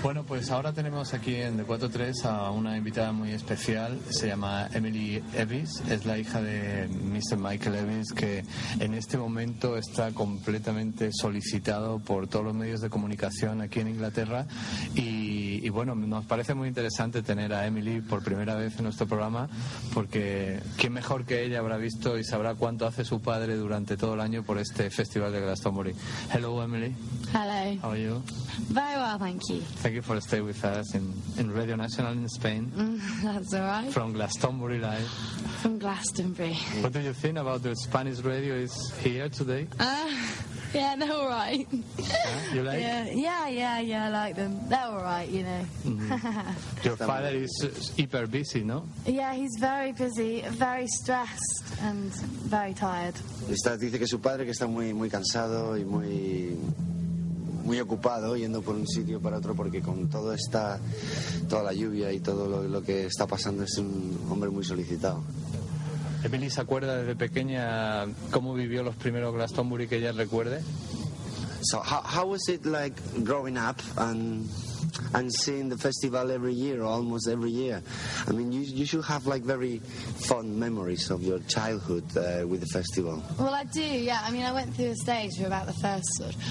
Bueno, 0.02 0.24
pues 0.24 0.50
ahora 0.50 0.72
tenemos 0.72 1.14
aquí 1.14 1.36
en 1.36 1.58
The 1.58 1.64
43 1.64 2.24
a 2.24 2.52
una 2.52 2.78
invitada 2.78 3.12
muy 3.12 3.32
especial. 3.32 4.00
Se 4.10 4.28
llama 4.28 4.70
Emily 4.74 5.22
Evis. 5.34 5.82
Es 5.90 6.06
la 6.06 6.18
hija 6.18 6.42
de 6.42 6.88
Mr. 6.88 7.38
Michael 7.38 7.76
Evis, 7.76 8.14
que 8.14 8.46
en 8.80 8.94
este 8.94 9.18
momento 9.18 9.76
está 9.76 10.12
completamente 10.12 11.10
solicitado 11.12 12.00
por 12.00 12.28
todos 12.28 12.46
los 12.46 12.56
medios 12.56 12.80
de 12.80 12.90
comunicación 12.90 13.60
aquí 13.60 13.82
en 13.82 13.90
Inglaterra. 13.90 14.48
Y, 14.96 15.66
y 15.66 15.70
bueno, 15.70 15.96
nos 15.96 16.24
parece 16.24 16.54
muy 16.54 16.70
interesante 16.70 17.22
tener 17.22 17.54
a 17.54 17.68
Emily 17.68 18.00
por 18.00 18.24
primera 18.24 18.56
vez 18.56 18.78
en 18.78 18.86
nuestro 18.86 19.06
programa, 19.06 19.50
porque 19.94 20.62
quién 20.78 20.94
mejor 20.94 21.26
que 21.26 21.44
ella 21.44 21.60
habrá 21.60 21.76
visto 21.76 22.18
y 22.18 22.24
sabrá 22.24 22.56
cuánto 22.56 22.88
hace 22.88 23.04
su 23.04 23.22
padre 23.22 23.58
durante 23.58 23.98
todo 23.98 24.14
el 24.14 24.22
año 24.22 24.44
por 24.44 24.60
este 24.60 24.90
festival 24.92 25.34
de 25.34 25.42
Glastonbury. 25.42 25.94
Hello, 26.34 26.64
Emily. 26.64 26.96
Hello. 27.34 27.80
How 27.84 27.92
are 27.92 28.02
you? 28.02 28.24
Very 28.70 28.96
well, 28.96 29.18
thank 29.20 29.42
you. 29.50 29.62
Thank 29.82 29.89
Thank 29.90 29.96
you 29.96 30.02
for 30.04 30.22
staying 30.22 30.46
with 30.46 30.64
us 30.64 30.94
in, 30.94 31.12
in 31.40 31.52
Radio 31.52 31.76
Nacional 31.76 32.12
in 32.12 32.30
Spain 32.30 32.72
That's 33.24 33.56
all 33.56 33.62
right. 33.62 33.92
from 33.92 34.14
Glastonbury 34.14 34.78
Live. 34.78 35.10
From 35.64 35.80
Glastonbury. 35.80 36.54
What 36.82 36.94
do 36.94 37.00
you 37.00 37.12
think 37.12 37.40
about 37.40 37.64
the 37.64 37.76
Spanish 37.76 38.20
radio 38.20 38.54
is 38.54 38.94
here 39.02 39.30
today? 39.30 39.66
Uh, 39.80 40.76
yeah, 40.78 40.96
they're 40.96 41.12
all 41.12 41.28
right. 41.28 41.66
You 42.54 42.62
like? 42.62 42.80
Yeah, 42.80 43.06
yeah, 43.10 43.48
yeah, 43.48 43.80
yeah, 43.80 44.06
I 44.06 44.10
like 44.10 44.36
them. 44.36 44.60
They're 44.70 44.80
all 44.80 45.02
right, 45.02 45.28
you 45.28 45.42
know. 45.42 45.66
Your 46.84 46.96
father 47.10 47.30
is 47.30 47.50
uh, 47.64 47.70
hyper 48.00 48.28
busy, 48.28 48.64
no? 48.64 48.86
yeah, 49.08 49.34
he's 49.34 49.58
very 49.60 49.94
busy, 49.94 50.42
very 50.50 50.86
stressed, 50.86 51.64
and 51.82 52.14
very 52.46 52.76
tired. 52.76 53.16
Está- 53.50 53.80
dice 53.80 53.98
que 53.98 54.06
su 54.06 54.20
padre 54.20 54.46
que 54.46 54.52
está 54.52 54.68
muy 54.68 54.94
muy 54.94 55.10
cansado 55.10 55.76
y 55.76 55.84
muy 55.84 56.56
muy 57.70 57.80
ocupado 57.80 58.36
yendo 58.36 58.64
por 58.64 58.74
un 58.74 58.88
sitio 58.88 59.22
para 59.22 59.38
otro 59.38 59.54
porque 59.54 59.80
con 59.80 60.10
todo 60.10 60.34
esta 60.34 60.80
toda 61.48 61.62
la 61.62 61.72
lluvia 61.72 62.12
y 62.12 62.20
todo 62.20 62.50
lo, 62.50 62.64
lo 62.64 62.82
que 62.82 63.06
está 63.06 63.28
pasando 63.28 63.62
es 63.62 63.78
un 63.78 64.20
hombre 64.28 64.50
muy 64.50 64.64
solicitado. 64.64 65.22
Emily 66.24 66.50
se 66.50 66.62
acuerda 66.62 66.98
desde 66.98 67.16
pequeña 67.16 68.08
cómo 68.32 68.56
vivió 68.56 68.82
los 68.82 68.96
primeros 68.96 69.36
Glastonbury 69.36 69.88
que 69.88 69.98
ella 69.98 70.12
recuerde. 70.14 70.64
So 71.62 71.78
how, 71.78 72.02
how 72.02 72.28
was 72.28 72.50
it 72.50 72.66
like 72.66 72.96
growing 73.24 73.56
up 73.56 73.78
and 73.98 74.50
and 75.14 75.34
seeing 75.34 75.70
the 75.70 75.78
festival 75.78 76.32
every 76.32 76.54
year 76.54 76.82
or 76.82 76.86
almost 76.86 77.28
every 77.28 77.52
year? 77.52 77.82
I 78.28 78.32
mean, 78.32 78.52
you 78.52 78.62
you 78.62 78.86
should 78.86 79.06
have 79.06 79.28
like 79.28 79.44
very 79.44 79.80
fond 80.28 80.58
memories 80.58 81.10
of 81.10 81.24
your 81.24 81.40
childhood 81.40 82.06
uh, 82.18 82.48
with 82.48 82.62
the 82.62 82.68
festival. 82.68 83.24
Well, 83.40 83.54
I 83.54 83.64
do, 83.66 83.82
yeah. 83.82 84.22
I 84.24 84.32
mean, 84.32 84.44
I 84.44 84.54
went 84.54 84.74
through 84.76 84.92
a 84.92 84.96
stage 84.96 85.32
for 85.40 85.48
about 85.48 85.66
the 85.66 85.74
first 85.74 86.06
sort 86.18 86.36
of 86.36 86.42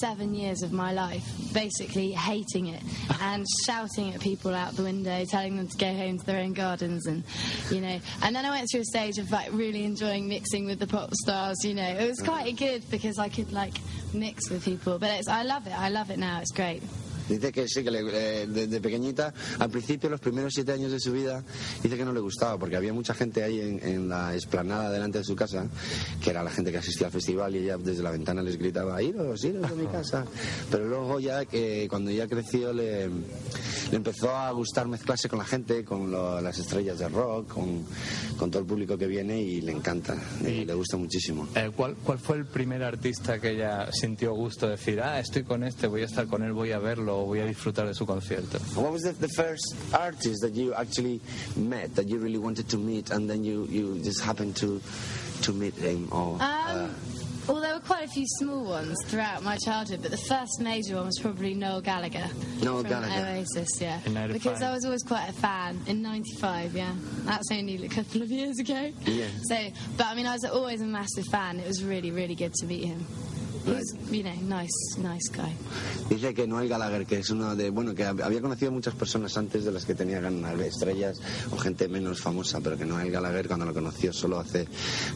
seven 0.00 0.34
years 0.34 0.62
of 0.62 0.72
my 0.72 0.92
life, 0.92 1.24
basically 1.52 2.12
hating 2.12 2.68
it 2.68 2.82
and 3.20 3.44
shouting 3.66 4.14
at 4.14 4.20
people 4.20 4.54
out 4.54 4.74
the 4.76 4.82
window, 4.82 5.24
telling 5.24 5.56
them 5.56 5.68
to 5.68 5.76
go 5.76 5.92
home 5.92 6.18
to 6.18 6.26
their 6.26 6.40
own 6.40 6.52
gardens, 6.52 7.06
and 7.06 7.22
you 7.70 7.80
know. 7.80 7.98
And 8.22 8.34
then 8.34 8.44
I 8.44 8.50
went 8.50 8.68
through 8.70 8.80
a 8.80 8.84
stage 8.84 9.18
of 9.18 9.30
like 9.30 9.52
really 9.52 9.84
enjoying 9.84 10.28
mixing 10.28 10.66
with 10.66 10.78
the 10.78 10.86
pop 10.86 11.12
stars. 11.14 11.56
You 11.64 11.74
know, 11.74 11.88
it 11.88 12.08
was 12.08 12.20
quite 12.20 12.56
good 12.56 12.88
because 12.90 13.18
I 13.18 13.28
could 13.28 13.52
like 13.52 13.74
mix 14.12 14.50
with 14.50 14.64
people. 14.64 14.98
But 14.98 15.10
it's, 15.10 15.28
I 15.28 15.42
love 15.42 15.66
it. 15.66 15.78
I 15.78 15.88
love 15.88 16.10
it 16.10 16.18
now. 16.18 16.40
It's 16.40 16.52
great. 16.52 16.82
Dice 17.28 17.52
que 17.52 17.66
sí, 17.68 17.82
que 17.82 17.90
le- 17.90 18.02
eh, 18.42 18.46
desde 18.46 18.80
pequeñita, 18.80 19.32
al 19.58 19.70
principio, 19.70 20.10
los 20.10 20.20
primeros 20.20 20.52
siete 20.54 20.72
años 20.72 20.92
de 20.92 21.00
su 21.00 21.12
vida, 21.12 21.42
dice 21.82 21.96
que 21.96 22.04
no 22.04 22.12
le 22.12 22.20
gustaba 22.20 22.58
porque 22.58 22.76
había 22.76 22.92
mucha 22.92 23.14
gente 23.14 23.42
ahí 23.42 23.60
en, 23.60 23.80
en 23.86 24.08
la 24.08 24.34
explanada 24.34 24.90
delante 24.90 25.18
de 25.18 25.24
su 25.24 25.34
casa, 25.34 25.66
que 26.22 26.30
era 26.30 26.42
la 26.42 26.50
gente 26.50 26.70
que 26.70 26.78
asistía 26.78 27.06
al 27.06 27.12
festival 27.12 27.54
y 27.54 27.58
ella 27.60 27.78
desde 27.78 28.02
la 28.02 28.10
ventana 28.10 28.42
les 28.42 28.56
gritaba, 28.58 29.02
iros, 29.02 29.42
iros 29.44 29.70
de 29.70 29.76
mi 29.76 29.86
casa. 29.86 30.24
Pero 30.70 30.86
luego 30.86 31.20
ya 31.20 31.44
que 31.44 31.86
cuando 31.88 32.10
ya 32.10 32.26
creció 32.26 32.72
le, 32.72 33.08
le 33.08 33.96
empezó 33.96 34.34
a 34.34 34.50
gustar 34.52 34.86
mezclarse 34.88 35.28
con 35.28 35.38
la 35.38 35.44
gente, 35.44 35.84
con 35.84 36.10
lo- 36.10 36.40
las 36.40 36.58
estrellas 36.58 36.98
de 36.98 37.08
rock, 37.08 37.48
con, 37.54 37.84
con 38.38 38.50
todo 38.50 38.60
el 38.62 38.68
público 38.68 38.98
que 38.98 39.06
viene 39.06 39.40
y 39.40 39.60
le 39.60 39.72
encanta, 39.72 40.16
y 40.42 40.64
le 40.64 40.74
gusta 40.74 40.96
muchísimo. 40.96 41.48
Eh, 41.54 41.70
¿cuál, 41.74 41.94
¿Cuál 42.04 42.18
fue 42.18 42.36
el 42.36 42.46
primer 42.46 42.82
artista 42.82 43.38
que 43.40 43.52
ella 43.52 43.88
sintió 43.92 44.34
gusto 44.34 44.66
de 44.66 44.72
decir, 44.72 45.00
ah, 45.00 45.18
estoy 45.20 45.44
con 45.44 45.64
este, 45.64 45.86
voy 45.86 46.02
a 46.02 46.06
estar 46.06 46.26
con 46.26 46.42
él, 46.42 46.52
voy 46.52 46.72
a 46.72 46.78
verlo, 46.78 47.13
voy 47.24 47.40
a 47.40 47.46
disfrutar 47.46 47.86
de 47.86 47.94
su 47.94 48.04
concierto? 48.06 48.58
What 48.76 48.92
was 48.92 49.02
the, 49.02 49.12
the 49.12 49.28
first 49.28 49.74
artist 49.92 50.42
that 50.42 50.54
you 50.54 50.74
actually 50.74 51.20
met, 51.56 51.94
that 51.96 52.08
you 52.08 52.18
really 52.18 52.38
wanted 52.38 52.68
to 52.70 52.76
meet, 52.78 53.10
and 53.10 53.28
then 53.28 53.44
you, 53.44 53.66
you 53.70 54.00
just 54.02 54.22
happened 54.22 54.56
to 54.56 54.80
to 55.42 55.52
meet 55.52 55.74
him? 55.74 56.08
Or, 56.12 56.38
uh, 56.40 56.84
Um, 56.84 56.94
well, 57.46 57.60
there 57.60 57.74
were 57.74 57.80
quite 57.80 58.04
a 58.06 58.08
few 58.08 58.24
small 58.38 58.64
ones 58.64 58.96
throughout 59.06 59.42
my 59.42 59.56
childhood, 59.58 60.00
but 60.00 60.10
the 60.10 60.16
first 60.16 60.60
major 60.60 60.96
one 60.96 61.06
was 61.06 61.18
probably 61.20 61.52
Noel 61.52 61.82
Gallagher. 61.82 62.24
Noel 62.62 62.80
from 62.80 62.88
Gallagher. 62.88 63.26
Oasis, 63.38 63.68
yeah. 63.80 64.00
In 64.06 64.32
Because 64.32 64.62
I 64.62 64.72
was 64.72 64.86
always 64.86 65.02
quite 65.02 65.28
a 65.28 65.32
fan 65.34 65.78
in 65.86 66.00
'95, 66.00 66.74
yeah. 66.74 66.94
That's 67.26 67.50
only 67.52 67.84
a 67.84 67.88
couple 67.88 68.22
of 68.22 68.30
years 68.30 68.58
ago. 68.58 68.90
Yeah. 69.04 69.26
So, 69.42 69.56
but 69.98 70.06
I 70.06 70.14
mean, 70.14 70.26
I 70.26 70.32
was 70.32 70.44
always 70.46 70.80
a 70.80 70.86
massive 70.86 71.26
fan. 71.30 71.60
It 71.60 71.66
was 71.66 71.84
really, 71.84 72.10
really 72.10 72.34
good 72.34 72.54
to 72.54 72.66
meet 72.66 72.84
him. 72.86 73.04
Nice, 73.66 74.98
nice 74.98 75.30
guy. 75.34 75.52
dice 76.10 76.34
que 76.34 76.46
Noel 76.46 76.68
Gallagher, 76.68 77.06
que 77.06 77.18
es 77.18 77.30
uno 77.30 77.56
de, 77.56 77.70
bueno, 77.70 77.94
que 77.94 78.04
hab- 78.06 78.22
había 78.22 78.40
conocido 78.40 78.70
muchas 78.70 78.94
personas 78.94 79.36
antes 79.38 79.64
de 79.64 79.72
las 79.72 79.84
que 79.86 79.94
tenía 79.94 80.20
ganas 80.20 80.56
de 80.58 80.66
estrellas 80.68 81.18
o 81.50 81.56
gente 81.56 81.88
menos 81.88 82.20
famosa, 82.20 82.60
pero 82.60 82.76
que 82.76 82.84
Noel 82.84 83.10
Gallagher 83.10 83.46
cuando 83.48 83.64
lo 83.66 83.72
conoció 83.74 84.12
solo 84.12 84.38
hace 84.38 84.68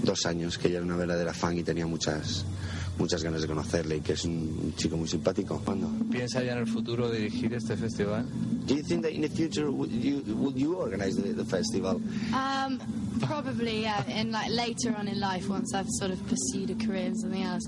dos 0.03 0.25
años, 0.27 0.57
que 0.59 0.69
ella 0.69 0.79
era 0.79 0.87
una 0.87 0.97
verdadera 0.97 1.35
fan 1.35 1.59
y 1.59 1.63
tenía 1.63 1.87
muchas 1.87 2.45
muchas 2.99 3.23
ganas 3.23 3.41
de 3.43 3.47
conocerle 3.49 3.97
y 3.97 4.01
que 4.01 4.13
es 4.15 4.25
un 4.25 4.75
chico 4.77 4.97
muy 4.97 5.09
simpático. 5.09 5.61
¿Cuándo? 5.65 5.89
¿Piensa 6.11 6.43
ya 6.43 6.53
en 6.53 6.59
el 6.59 6.67
futuro 6.67 7.11
dirigir 7.11 7.53
este 7.55 7.77
festival? 7.77 8.25
Do 8.67 8.75
you 8.75 8.83
think 8.83 9.03
that 9.03 9.13
in 9.13 9.23
the 9.23 9.29
future 9.29 9.71
would 9.71 9.91
you, 9.91 10.23
would 10.37 10.57
you 10.57 10.75
organize 10.75 11.17
the, 11.17 11.33
the 11.33 11.45
festival? 11.45 12.01
Um, 12.35 12.79
probably, 13.21 13.83
yeah, 13.83 14.05
in 14.09 14.31
like 14.31 14.51
later 14.51 14.95
on 14.99 15.09
in 15.09 15.19
life, 15.19 15.49
once 15.49 15.75
I've 15.75 15.89
sort 15.99 16.11
of 16.11 16.19
pursued 16.29 16.71
a 16.71 16.75
career 16.87 17.07
in 17.07 17.15
something 17.17 17.43
else. 17.43 17.65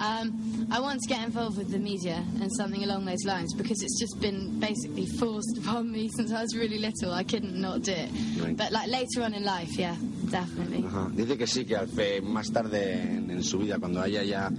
Um, 0.00 0.66
I 0.72 0.80
want 0.80 1.00
to 1.00 1.08
get 1.08 1.24
involved 1.24 1.56
with 1.58 1.70
the 1.70 1.78
media 1.78 2.24
and 2.40 2.50
something 2.56 2.82
along 2.82 3.04
those 3.04 3.24
lines 3.24 3.54
because 3.54 3.80
it's 3.82 3.98
just 4.00 4.20
been 4.20 4.58
basically 4.58 5.06
forced 5.18 5.58
upon 5.62 5.90
me 5.92 6.08
since 6.16 6.32
I 6.32 6.42
was 6.42 6.56
really 6.56 6.78
little. 6.78 7.12
I 7.12 7.22
couldn't 7.22 7.54
not 7.60 7.82
do 7.82 7.92
it. 7.92 8.10
Right. 8.42 8.56
But 8.56 8.72
like 8.72 8.88
later 8.88 9.22
on 9.22 9.34
in 9.34 9.44
life, 9.44 9.76
yeah, 9.78 9.94
definitely. 10.30 10.82
Ajá. 10.84 11.10
Dice 11.14 11.36
que 11.38 11.46
sí, 11.46 11.64
que 11.64 11.76
al- 11.76 11.88
más 12.22 12.50
tarde 12.50 13.02
en, 13.02 13.30
en 13.30 13.42
su 13.44 13.58
vida, 13.58 13.78
cuando 13.78 14.00
haya 14.00 14.22
ya 14.24 14.50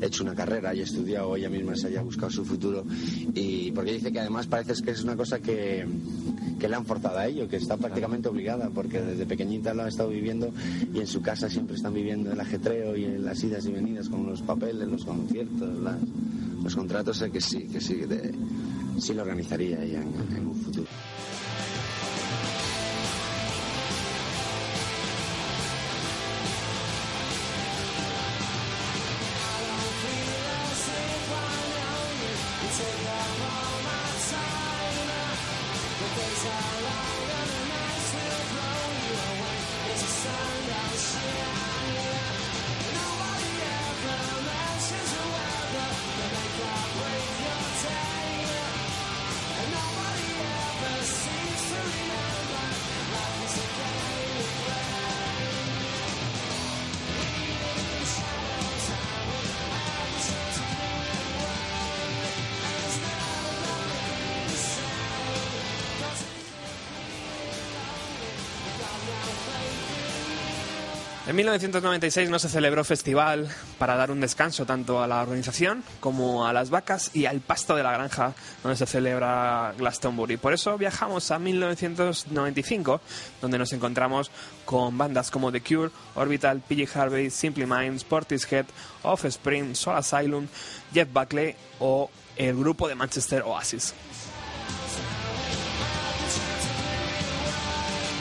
hecho 0.00 0.22
una 0.22 0.34
carrera, 0.34 0.70
haya 0.70 0.84
estudiado, 0.84 1.36
ella 1.36 1.48
misma 1.50 1.74
se 1.76 1.88
haya 1.88 2.02
buscado 2.02 2.30
su 2.30 2.44
futuro, 2.44 2.84
y 3.34 3.70
porque 3.72 3.92
dice 3.92 4.12
que 4.12 4.20
además 4.20 4.46
parece 4.46 4.74
que 4.82 4.90
es 4.92 5.02
una 5.02 5.16
cosa 5.16 5.40
que, 5.40 5.86
que 6.58 6.68
le 6.68 6.74
han 6.74 6.84
forzado 6.84 7.18
a 7.18 7.26
ello, 7.26 7.48
que 7.48 7.56
está 7.56 7.76
prácticamente 7.76 8.28
obligada, 8.28 8.70
porque 8.70 9.00
desde 9.00 9.26
pequeñita 9.26 9.74
lo 9.74 9.82
ha 9.84 9.88
estado 9.88 10.08
viviendo 10.10 10.50
y 10.94 10.98
en 11.00 11.06
su 11.06 11.20
casa 11.22 11.48
siempre 11.48 11.76
están 11.76 11.94
viviendo 11.94 12.32
el 12.32 12.40
ajetreo 12.40 12.96
y 12.96 13.04
en 13.04 13.24
las 13.24 13.42
idas 13.44 13.64
y 13.66 13.72
venidas 13.72 14.08
con 14.08 14.26
los 14.26 14.42
papeles, 14.42 14.88
los 14.88 15.04
conciertos, 15.04 15.78
las- 15.82 15.98
los 16.62 16.74
contratos, 16.74 17.24
que 17.32 17.40
sí, 17.40 17.68
que 17.68 17.80
sí, 17.80 17.94
de- 17.94 18.34
sí 18.98 19.14
lo 19.14 19.22
organizaría 19.22 19.82
ella 19.82 20.02
en- 20.02 20.36
en 20.36 20.46
un 20.48 20.54
futuro. 20.56 20.86
En 71.28 71.36
1996 71.36 72.30
no 72.30 72.38
se 72.38 72.48
celebró 72.48 72.82
festival 72.84 73.50
para 73.78 73.96
dar 73.96 74.10
un 74.10 74.18
descanso 74.18 74.64
tanto 74.64 75.02
a 75.02 75.06
la 75.06 75.20
organización 75.20 75.84
como 76.00 76.46
a 76.46 76.54
las 76.54 76.70
vacas 76.70 77.10
y 77.12 77.26
al 77.26 77.40
pasto 77.40 77.76
de 77.76 77.82
la 77.82 77.92
granja 77.92 78.32
donde 78.62 78.78
se 78.78 78.86
celebra 78.86 79.74
Glastonbury. 79.76 80.38
Por 80.38 80.54
eso 80.54 80.78
viajamos 80.78 81.30
a 81.30 81.38
1995, 81.38 83.02
donde 83.42 83.58
nos 83.58 83.74
encontramos 83.74 84.30
con 84.64 84.96
bandas 84.96 85.30
como 85.30 85.52
The 85.52 85.60
Cure, 85.60 85.90
Orbital, 86.14 86.62
PG 86.66 86.96
Harvey, 86.96 87.28
Simply 87.28 87.66
Minds, 87.66 88.04
Portishead, 88.04 88.64
Offspring, 89.02 89.76
Soul 89.76 89.96
Asylum, 89.96 90.46
Jeff 90.94 91.12
Buckley 91.12 91.54
o 91.78 92.08
el 92.36 92.56
grupo 92.56 92.88
de 92.88 92.94
Manchester 92.94 93.42
Oasis. 93.42 93.92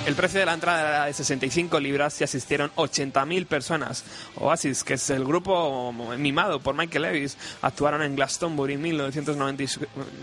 El 0.07 0.15
precio 0.15 0.39
de 0.39 0.45
la 0.45 0.53
entrada 0.53 0.87
era 0.87 1.05
de 1.07 1.11
65 1.11 1.81
libras 1.81 2.21
y 2.21 2.23
asistieron 2.23 2.71
80.000 2.77 3.45
personas. 3.45 4.05
Oasis, 4.37 4.85
que 4.85 4.93
es 4.93 5.09
el 5.09 5.25
grupo 5.25 5.91
mimado 6.17 6.61
por 6.61 6.75
Michael 6.75 7.01
Levis, 7.01 7.37
actuaron 7.61 8.01
en 8.01 8.15
Glastonbury 8.15 8.75
en 8.75 8.83
1990 8.83 9.63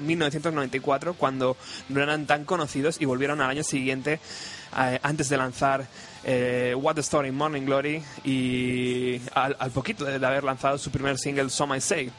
1994 0.00 1.12
cuando 1.12 1.58
no 1.90 2.02
eran 2.02 2.24
tan 2.24 2.46
conocidos 2.46 2.98
y 2.98 3.04
volvieron 3.04 3.42
al 3.42 3.50
año 3.50 3.62
siguiente 3.62 4.20
eh, 4.74 4.98
antes 5.02 5.28
de 5.28 5.36
lanzar 5.36 5.86
eh, 6.24 6.74
What 6.74 6.94
the 6.94 7.02
Story 7.02 7.30
Morning 7.30 7.66
Glory 7.66 8.02
y 8.24 9.20
al, 9.34 9.54
al 9.58 9.70
poquito 9.70 10.06
de 10.06 10.26
haber 10.26 10.44
lanzado 10.44 10.78
su 10.78 10.90
primer 10.90 11.18
single 11.18 11.50
So 11.50 11.68
I 11.76 11.82
Say. 11.82 12.10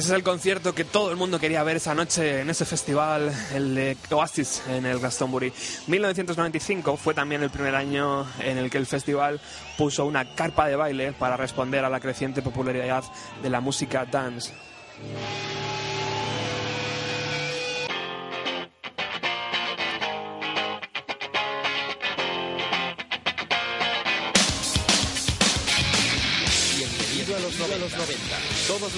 Ese 0.00 0.12
es 0.12 0.16
el 0.16 0.22
concierto 0.22 0.74
que 0.74 0.86
todo 0.86 1.10
el 1.10 1.18
mundo 1.18 1.38
quería 1.38 1.62
ver 1.62 1.76
esa 1.76 1.94
noche 1.94 2.40
en 2.40 2.48
ese 2.48 2.64
festival, 2.64 3.30
el 3.54 3.74
de 3.74 3.98
Oasis 4.08 4.62
en 4.70 4.86
el 4.86 4.98
Glastonbury. 4.98 5.52
1995 5.88 6.96
fue 6.96 7.12
también 7.12 7.42
el 7.42 7.50
primer 7.50 7.74
año 7.74 8.26
en 8.38 8.56
el 8.56 8.70
que 8.70 8.78
el 8.78 8.86
festival 8.86 9.42
puso 9.76 10.06
una 10.06 10.34
carpa 10.34 10.68
de 10.68 10.76
baile 10.76 11.12
para 11.12 11.36
responder 11.36 11.84
a 11.84 11.90
la 11.90 12.00
creciente 12.00 12.40
popularidad 12.40 13.04
de 13.42 13.50
la 13.50 13.60
música 13.60 14.06
dance. 14.06 14.54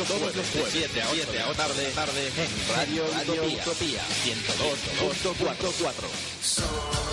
Todos 0.09 0.35
los 0.35 0.47
jueves, 0.51 0.73
de 0.73 0.81
7 0.81 1.03
a 1.03 1.11
8 1.11 1.33
de 1.33 1.39
la 1.39 1.55
tarde, 1.55 1.93
tarde 1.95 2.27
en 2.27 2.35
Radio, 2.75 3.05
Utopía, 3.45 4.03
102.4. 4.25 7.12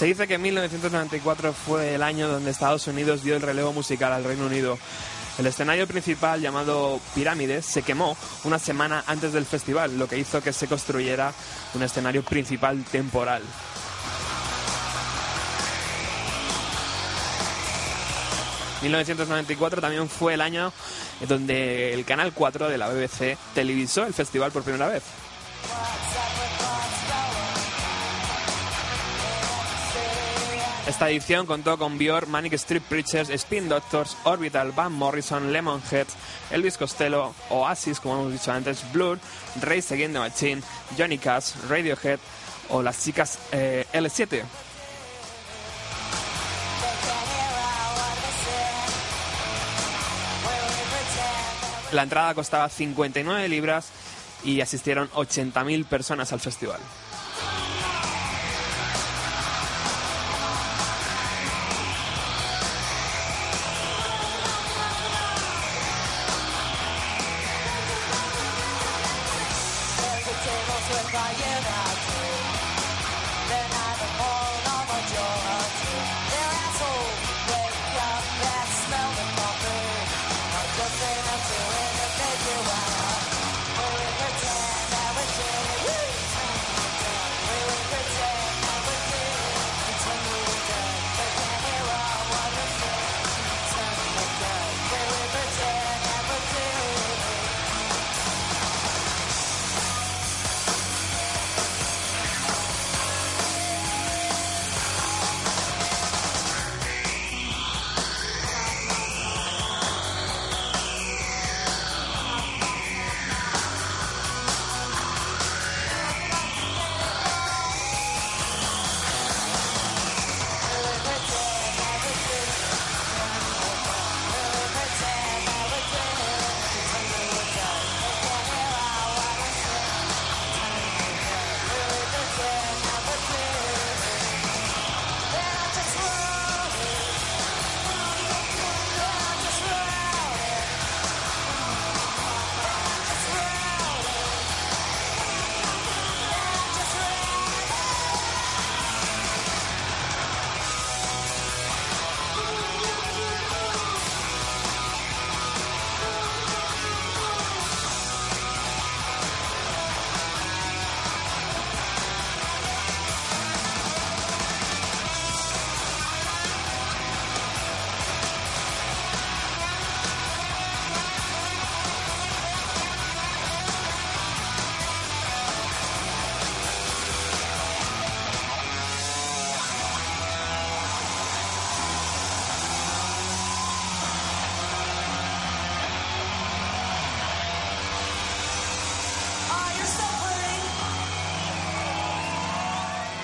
Se 0.00 0.06
dice 0.06 0.26
que 0.26 0.38
1994 0.38 1.52
fue 1.52 1.94
el 1.94 2.02
año 2.02 2.26
donde 2.26 2.50
Estados 2.50 2.86
Unidos 2.86 3.22
dio 3.22 3.36
el 3.36 3.42
relevo 3.42 3.74
musical 3.74 4.14
al 4.14 4.24
Reino 4.24 4.46
Unido. 4.46 4.78
El 5.38 5.46
escenario 5.46 5.86
principal, 5.86 6.40
llamado 6.40 6.98
Pirámides, 7.14 7.66
se 7.66 7.82
quemó 7.82 8.16
una 8.44 8.58
semana 8.58 9.04
antes 9.06 9.34
del 9.34 9.44
festival, 9.44 9.98
lo 9.98 10.08
que 10.08 10.16
hizo 10.16 10.42
que 10.42 10.54
se 10.54 10.68
construyera 10.68 11.34
un 11.74 11.82
escenario 11.82 12.22
principal 12.22 12.82
temporal. 12.84 13.42
...1994 18.80 19.82
también 19.82 20.08
fue 20.08 20.32
el 20.32 20.40
año 20.40 20.72
donde 21.28 21.92
el 21.92 22.06
Canal 22.06 22.32
4 22.32 22.70
de 22.70 22.78
la 22.78 22.88
BBC 22.88 23.36
televisó 23.54 24.06
el 24.06 24.14
festival 24.14 24.50
por 24.50 24.62
primera 24.62 24.88
vez. 24.88 25.02
Esta 30.90 31.08
edición 31.08 31.46
contó 31.46 31.78
con 31.78 31.98
Björk, 31.98 32.26
Manic 32.26 32.54
Street 32.54 32.82
Preachers, 32.82 33.30
Spin 33.30 33.68
Doctors, 33.68 34.16
Orbital, 34.24 34.72
Van 34.72 34.92
Morrison, 34.92 35.52
Lemonhead, 35.52 36.08
Elvis 36.50 36.76
Costello, 36.76 37.32
Oasis, 37.48 38.00
como 38.00 38.16
hemos 38.16 38.32
dicho 38.32 38.50
antes, 38.50 38.82
Blur, 38.92 39.20
Race 39.60 39.94
Against 39.94 40.14
the 40.14 40.18
Machine, 40.18 40.62
Johnny 40.98 41.16
Cash, 41.16 41.52
Radiohead 41.68 42.18
o 42.70 42.82
las 42.82 43.04
chicas 43.04 43.38
eh, 43.52 43.86
L7. 43.92 44.42
La 51.92 52.02
entrada 52.02 52.34
costaba 52.34 52.68
59 52.68 53.48
libras 53.48 53.90
y 54.42 54.60
asistieron 54.60 55.08
80.000 55.10 55.86
personas 55.86 56.32
al 56.32 56.40
festival. 56.40 56.80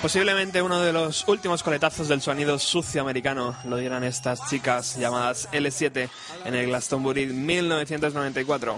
Posiblemente 0.06 0.62
uno 0.62 0.80
de 0.82 0.92
los 0.92 1.26
últimos 1.26 1.64
coletazos 1.64 2.06
del 2.06 2.20
sonido 2.22 2.60
sucio 2.60 3.00
americano 3.00 3.56
lo 3.64 3.76
dieran 3.76 4.04
estas 4.04 4.48
chicas 4.48 4.96
llamadas 4.96 5.48
L7 5.50 6.08
en 6.44 6.54
el 6.54 6.66
Glastonbury 6.66 7.26
1994. 7.26 8.76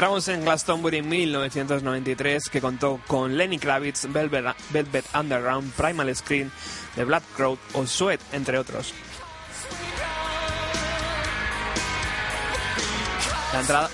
entramos 0.00 0.28
en 0.28 0.42
Glastonbury 0.46 0.96
en 0.96 1.10
1993, 1.10 2.48
que 2.48 2.62
contó 2.62 2.98
con 3.06 3.36
Lenny 3.36 3.58
Kravitz, 3.58 4.10
Velvet, 4.10 4.56
Velvet 4.70 5.04
Underground, 5.14 5.70
Primal 5.74 6.16
Screen, 6.16 6.50
The 6.94 7.04
Black 7.04 7.22
Crowd 7.36 7.58
o 7.74 7.86
Sweat, 7.86 8.18
entre 8.32 8.58
otros. 8.58 8.94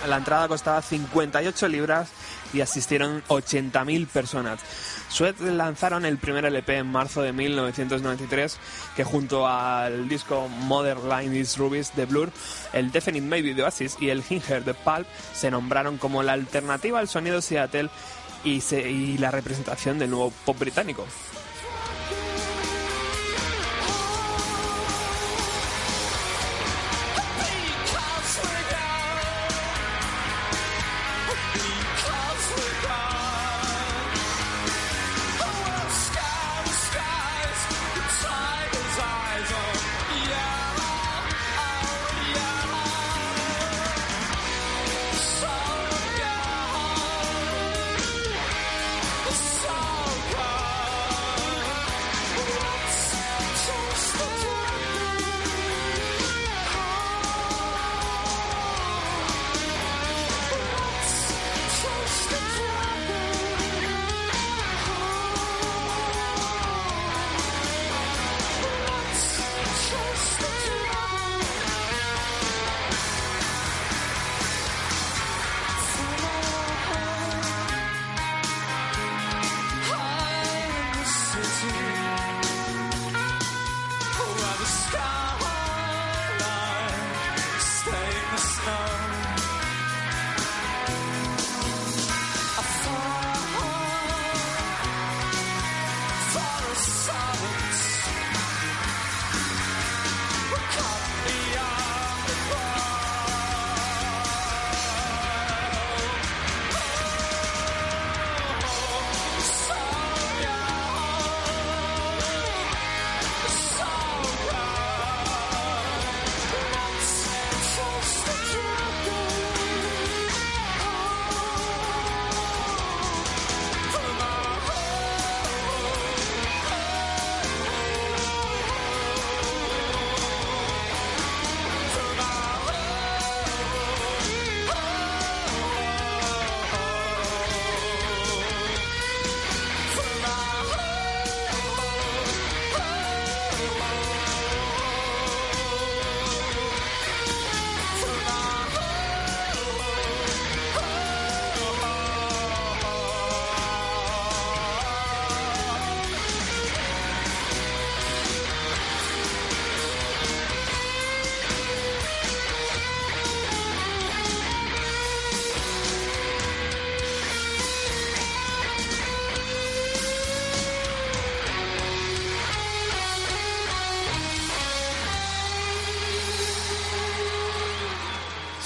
La 0.07 0.17
entrada 0.17 0.47
costaba 0.47 0.81
58 0.81 1.67
libras 1.67 2.09
y 2.53 2.61
asistieron 2.61 3.23
80.000 3.29 4.07
personas. 4.07 4.61
Sweat 5.09 5.41
lanzaron 5.41 6.05
el 6.05 6.19
primer 6.19 6.45
LP 6.45 6.79
en 6.79 6.87
marzo 6.87 7.23
de 7.23 7.33
1993, 7.33 8.59
que 8.97 9.05
junto 9.05 9.47
al 9.47 10.09
disco 10.09 10.49
Modern 10.49 11.35
is 11.35 11.57
Rubies 11.57 11.95
de 11.95 12.07
Blur, 12.07 12.31
el 12.73 12.91
Definite 12.91 13.27
Maybe 13.27 13.55
de 13.55 13.63
Oasis 13.63 13.97
y 14.01 14.11
el 14.11 14.23
Hinger 14.29 14.65
de 14.65 14.75
Pulp 14.75 15.07
se 15.35 15.51
nombraron 15.51 15.99
como 15.99 16.23
la 16.23 16.33
alternativa 16.33 16.99
al 16.99 17.09
sonido 17.09 17.41
Seattle 17.41 17.91
y, 18.45 18.63
y 18.75 19.19
la 19.19 19.31
representación 19.31 19.99
del 19.99 20.11
nuevo 20.11 20.33
pop 20.45 20.59
británico. 20.59 21.07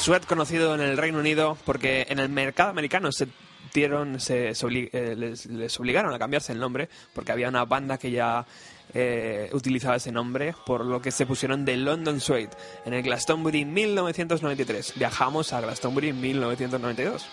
Sweat 0.01 0.24
conocido 0.24 0.74
en 0.74 0.80
el 0.80 0.96
Reino 0.96 1.18
Unido 1.18 1.59
porque 1.66 2.07
en 2.09 2.18
el 2.18 2.30
mercado 2.30 2.70
americano 2.70 3.12
se 3.12 3.28
dieron, 3.74 4.18
se, 4.18 4.55
se 4.55 4.66
eh, 4.92 5.14
les, 5.14 5.44
les 5.44 5.78
obligaron 5.78 6.14
a 6.14 6.18
cambiarse 6.18 6.53
el 6.53 6.59
nombre 6.59 6.88
porque 7.12 7.32
había 7.32 7.51
una 7.51 7.66
banda 7.66 7.98
que 7.98 8.11
ya 8.11 8.46
eh, 8.94 9.51
utilizaba 9.53 9.96
ese 9.96 10.11
nombre, 10.11 10.55
por 10.64 10.86
lo 10.86 11.03
que 11.03 11.11
se 11.11 11.26
pusieron 11.26 11.66
de 11.66 11.76
London 11.76 12.18
Sweat 12.18 12.55
en 12.86 12.94
el 12.94 13.03
Glastonbury 13.03 13.66
1993. 13.66 14.94
Viajamos 14.96 15.53
a 15.53 15.61
Glastonbury 15.61 16.14
1992. 16.14 17.26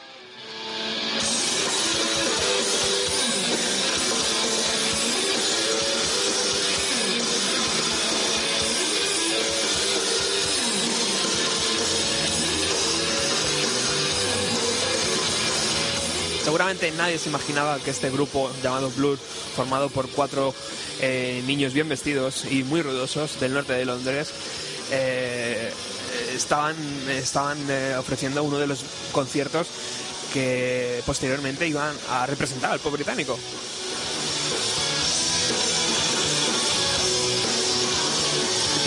Seguramente 16.47 16.89
nadie 16.91 17.19
se 17.19 17.27
imaginaba 17.27 17.77
que 17.77 17.91
este 17.91 18.09
grupo 18.09 18.49
llamado 18.63 18.89
Blur, 18.91 19.17
formado 19.17 19.89
por 19.89 20.07
cuatro 20.07 20.55
eh, 21.01 21.43
niños 21.45 21.73
bien 21.73 21.89
vestidos 21.89 22.45
y 22.49 22.63
muy 22.63 22.81
ruidosos 22.81 23.37
del 23.41 23.53
norte 23.53 23.73
de 23.73 23.83
Londres, 23.83 24.31
eh, 24.89 25.73
estaban, 26.33 26.77
estaban 27.09 27.57
eh, 27.69 27.95
ofreciendo 27.99 28.43
uno 28.43 28.59
de 28.59 28.67
los 28.67 28.85
conciertos 29.11 29.67
que 30.31 31.03
posteriormente 31.05 31.67
iban 31.67 31.93
a 32.11 32.25
representar 32.25 32.71
al 32.71 32.79
pop 32.79 32.93
británico. 32.93 33.37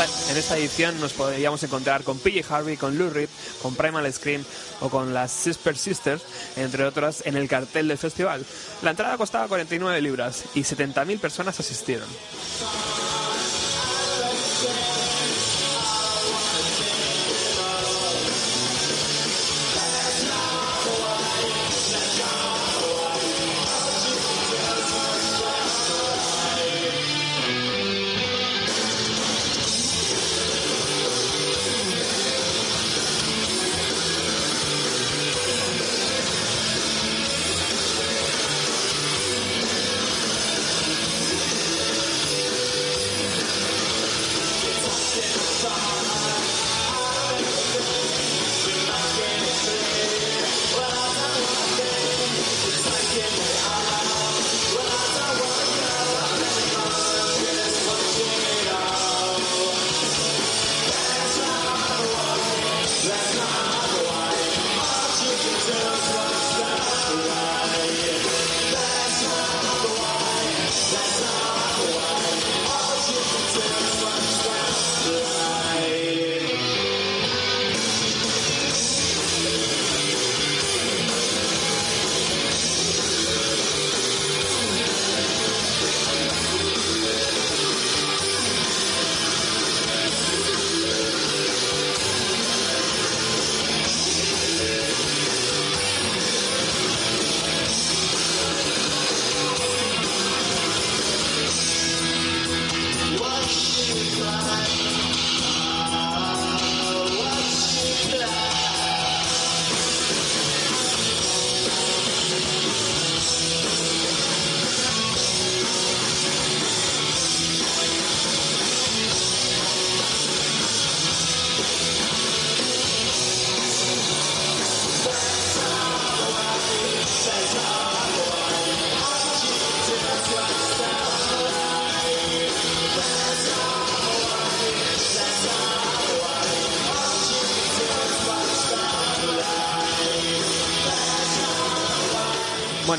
En 0.01 0.37
esta 0.39 0.57
edición 0.57 0.99
nos 0.99 1.13
podríamos 1.13 1.63
encontrar 1.63 2.05
con 2.05 2.19
PJ 2.19 2.43
Harvey, 2.49 2.79
con 2.79 2.97
Lou 2.97 3.11
Reed, 3.11 3.29
con 3.61 3.75
Primal 3.75 4.11
Scream 4.11 4.43
o 4.81 4.89
con 4.89 5.13
las 5.13 5.31
Sister 5.31 5.77
Sisters, 5.77 6.23
entre 6.57 6.87
otras, 6.87 7.23
en 7.27 7.37
el 7.37 7.49
cartel 7.49 7.89
del 7.89 7.99
festival. 7.99 8.47
La 8.81 8.93
entrada 8.93 9.19
costaba 9.19 9.47
49 9.47 10.01
libras 10.01 10.45
y 10.55 10.61
70.000 10.61 11.21
personas 11.21 11.61
asistieron. 11.61 12.09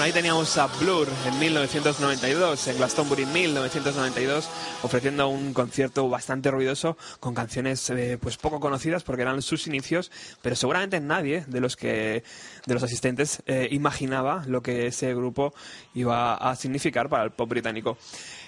Ahí 0.01 0.11
teníamos 0.11 0.57
a 0.57 0.65
Blur 0.65 1.07
en 1.27 1.37
1992, 1.37 2.67
en 2.69 2.77
Glastonbury 2.77 3.27
1992, 3.27 4.49
ofreciendo 4.81 5.27
un 5.27 5.53
concierto 5.53 6.09
bastante 6.09 6.49
ruidoso 6.49 6.97
con 7.19 7.35
canciones 7.35 7.87
eh, 7.91 8.17
pues 8.19 8.37
poco 8.37 8.59
conocidas 8.59 9.03
porque 9.03 9.21
eran 9.21 9.43
sus 9.43 9.67
inicios, 9.67 10.11
pero 10.41 10.55
seguramente 10.55 10.99
nadie 10.99 11.45
de 11.45 11.61
los 11.61 11.75
que 11.75 12.23
de 12.65 12.73
los 12.73 12.81
asistentes 12.81 13.43
eh, 13.45 13.67
imaginaba 13.69 14.43
lo 14.47 14.63
que 14.63 14.87
ese 14.87 15.13
grupo 15.13 15.53
iba 15.93 16.33
a 16.33 16.55
significar 16.55 17.07
para 17.07 17.23
el 17.23 17.29
pop 17.29 17.47
británico. 17.47 17.95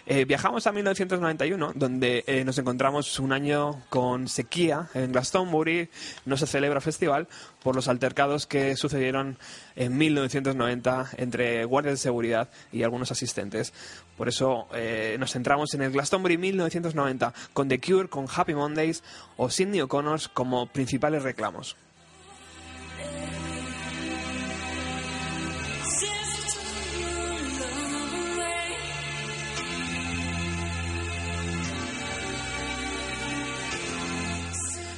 Eh, 0.06 0.26
viajamos 0.26 0.68
a 0.68 0.74
1991, 0.74 1.72
donde 1.76 2.26
eh, 2.28 2.44
nos 2.44 2.58
encontramos 2.58 3.20
un 3.20 3.32
año 3.32 3.82
con 3.88 4.28
sequía 4.28 4.90
en 4.94 5.14
Glastonbury, 5.14 5.90
no 6.26 6.36
se 6.36 6.46
celebra 6.46 6.82
festival 6.82 7.30
por 7.64 7.74
los 7.74 7.88
altercados 7.88 8.46
que 8.46 8.76
sucedieron 8.76 9.38
en 9.78 9.98
1990 9.98 11.12
entre 11.16 11.64
guardias 11.64 11.94
de 11.94 11.98
seguridad 11.98 12.50
y 12.74 12.84
algunos 12.84 13.12
asistentes. 13.12 13.72
Por 14.18 14.28
eso 14.28 14.68
eh, 14.74 15.16
nos 15.20 15.32
centramos 15.32 15.74
en 15.74 15.84
el 15.84 15.92
Glastonbury 15.94 16.38
1990 16.38 17.34
con 17.54 17.70
The 17.70 17.80
Cure, 17.80 18.10
con 18.10 18.26
Happy 18.34 18.54
Mondays 18.54 19.04
o 19.38 19.50
Sidney 19.50 19.80
O'Connor 19.80 20.20
como 20.34 20.68
principales 20.68 21.24
reclamos. 21.24 21.78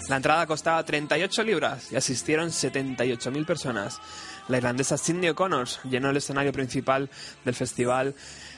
La 0.08 0.18
entrada 0.18 0.45
costaba 0.45 0.84
38 0.84 1.43
libras 1.43 1.91
y 1.91 1.95
asistieron 1.95 2.49
78.000 2.49 3.45
personas. 3.45 3.99
La 4.47 4.58
irlandesa 4.58 4.97
Cindy 4.97 5.30
O'Connor 5.30 5.68
llenó 5.89 6.12
el 6.12 6.18
escenario 6.18 6.53
principal 6.53 7.10
del 7.43 7.56
festival 7.56 8.14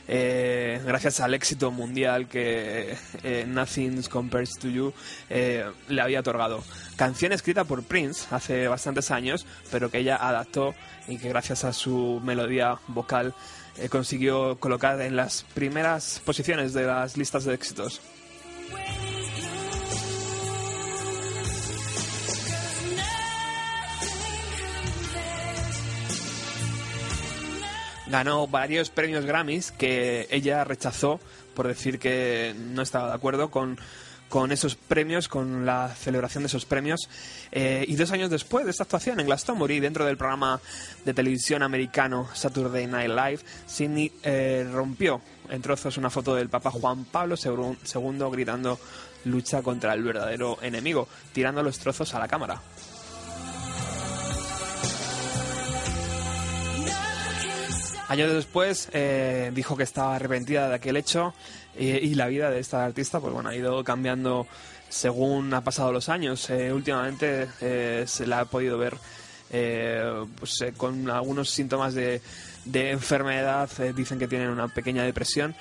eh, 0.10 0.82
gracias 0.86 1.20
al 1.20 1.34
éxito 1.34 1.70
mundial 1.70 2.28
que 2.28 2.98
eh, 3.24 3.46
Nothing 3.46 4.04
Compares 4.04 4.52
to 4.60 4.70
You 4.70 4.94
eh, 5.30 5.66
le 5.90 6.02
había 6.02 6.22
otorgado. 6.22 6.64
Canción 6.96 7.34
escrita 7.34 7.66
por 7.66 7.84
Prince 7.84 8.26
hace 8.32 8.68
bastantes 8.68 9.12
años, 9.12 9.46
pero 9.70 9.92
que 9.92 10.00
ella 10.00 10.16
adaptó 10.16 10.76
y 11.08 11.18
que 11.18 11.30
gracias 11.30 11.66
a 11.66 11.74
su 11.74 12.22
melodía 12.24 12.78
vocal 12.88 13.34
eh, 13.78 13.90
consiguió 13.90 14.58
colocar 14.60 15.00
en 15.02 15.16
las 15.16 15.44
primeras 15.54 16.22
posiciones 16.26 16.74
de 16.74 16.86
las 16.86 17.18
listas 17.18 17.44
de 17.44 17.54
éxitos. 17.54 18.02
Ganó 28.10 28.48
varios 28.48 28.90
premios 28.90 29.26
Grammys 29.26 29.72
que 29.72 30.28
ella 30.32 30.64
rechazó 30.64 31.20
por 31.56 31.68
decir 31.68 32.00
que 32.00 32.54
no 32.56 32.82
estaba 32.82 33.08
de 33.10 33.16
acuerdo 33.16 33.50
con, 33.50 33.80
con 34.30 34.52
esos 34.52 34.76
premios, 34.76 35.28
con 35.28 35.66
la 35.66 35.90
celebración 35.96 36.44
de 36.44 36.48
esos 36.48 36.66
premios. 36.66 37.10
Eh, 37.52 37.86
y 37.88 37.96
dos 37.96 38.12
años 38.12 38.30
después 38.30 38.66
de 38.66 38.72
esta 38.72 38.84
actuación 38.84 39.20
en 39.20 39.26
Glastonbury, 39.26 39.80
dentro 39.80 40.06
del 40.06 40.18
programa 40.18 40.60
de 41.04 41.14
televisión 41.14 41.64
americano 41.64 42.30
Saturday 42.34 42.86
Night 42.88 43.10
Live, 43.10 43.40
Sidney 43.66 44.12
eh, 44.24 44.68
rompió 44.72 45.22
en 45.50 45.62
trozos 45.62 45.98
una 45.98 46.10
foto 46.10 46.36
del 46.36 46.50
Papa 46.50 46.72
Juan 46.72 47.06
Pablo 47.06 47.36
II 47.44 48.26
gritando 48.32 48.80
lucha 49.26 49.62
contra 49.62 49.94
el 49.94 50.04
verdadero 50.04 50.58
enemigo, 50.62 51.08
tirando 51.34 51.64
los 51.64 51.80
trozos 51.80 52.14
a 52.14 52.20
la 52.20 52.28
cámara. 52.28 52.62
Años 58.08 58.32
después 58.34 58.90
eh, 58.94 59.52
dijo 59.54 59.76
que 59.76 59.84
estaba 59.84 60.16
arrepentida 60.16 60.70
de 60.70 60.76
aquel 60.76 60.96
hecho 60.96 61.34
eh, 61.76 62.00
y 62.02 62.16
la 62.16 62.28
vida 62.28 62.50
de 62.50 62.60
esta 62.60 62.86
artista 62.86 63.20
pues 63.20 63.34
bueno 63.34 63.50
ha 63.50 63.56
ido 63.56 63.84
cambiando 63.84 64.48
según 64.90 65.54
ha 65.54 65.62
pasado 65.62 65.92
los 65.92 66.10
años. 66.10 66.50
Eh, 66.50 66.72
últimamente 66.72 67.48
eh, 67.62 68.04
se 68.08 68.28
la 68.28 68.42
ha 68.42 68.46
podido 68.46 68.78
ver 68.78 68.96
eh, 69.50 70.26
pues, 70.40 70.66
con 70.76 71.10
algunos 71.10 71.50
síntomas 71.50 71.94
de, 71.94 72.22
enfermedad. 72.74 73.70
dicen 73.96 74.20
que 74.20 74.28
tienen 74.28 74.50
una 74.50 74.68
pequeña 74.68 75.04
depresión. 75.04 75.56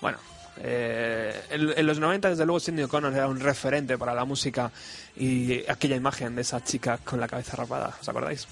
Bueno, 0.00 0.18
eh, 0.60 1.40
en, 1.50 1.86
los 1.86 1.98
90 1.98 2.30
desde 2.30 2.44
luego 2.44 2.60
Cindy 2.60 2.82
O'Connor 2.82 3.12
era 3.12 3.28
un 3.28 3.38
referente 3.38 3.96
para 3.96 4.14
la 4.14 4.24
música 4.24 4.70
y 5.16 5.68
aquella 5.68 5.96
imagen 5.96 6.34
de 6.34 6.42
esa 6.42 6.62
chica 6.62 6.98
con 6.98 7.20
la 7.20 7.28
cabeza 7.28 7.56
rapada, 7.56 7.96
¿os 8.00 8.08
acordáis? 8.08 8.46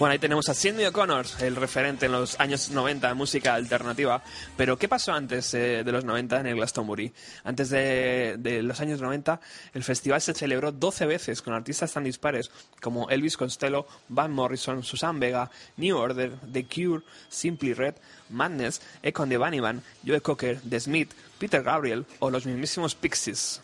Bueno, 0.00 0.14
ahí 0.14 0.18
tenemos 0.18 0.48
a 0.48 0.54
Cindy 0.54 0.86
O'Connor, 0.86 1.26
el 1.40 1.56
referente 1.56 2.06
en 2.06 2.12
los 2.12 2.40
años 2.40 2.70
90 2.70 3.06
de 3.06 3.12
música 3.12 3.52
alternativa. 3.52 4.22
Pero, 4.56 4.78
¿qué 4.78 4.88
pasó 4.88 5.12
antes 5.12 5.52
eh, 5.52 5.82
de 5.84 5.92
los 5.92 6.06
90 6.06 6.40
en 6.40 6.46
el 6.46 6.54
Glastonbury? 6.54 7.12
Antes 7.44 7.68
de, 7.68 8.36
de 8.38 8.62
los 8.62 8.80
años 8.80 9.02
90, 9.02 9.38
el 9.74 9.84
festival 9.84 10.22
se 10.22 10.32
celebró 10.32 10.72
12 10.72 11.04
veces 11.04 11.42
con 11.42 11.52
artistas 11.52 11.92
tan 11.92 12.04
dispares 12.04 12.50
como 12.80 13.10
Elvis 13.10 13.36
Costello, 13.36 13.86
Van 14.08 14.32
Morrison, 14.32 14.82
Susan 14.82 15.20
Vega, 15.20 15.50
New 15.76 15.94
Order, 15.98 16.32
The 16.50 16.64
Cure, 16.64 17.04
Simply 17.28 17.74
Red, 17.74 17.96
Madness, 18.30 18.80
Econ 19.02 19.28
de 19.28 19.36
Bunnyman, 19.36 19.82
Joe 20.06 20.22
Cocker, 20.22 20.62
The 20.66 20.80
Smith, 20.80 21.10
Peter 21.38 21.62
Gabriel 21.62 22.06
o 22.20 22.30
los 22.30 22.46
mismísimos 22.46 22.94
Pixies. 22.94 23.60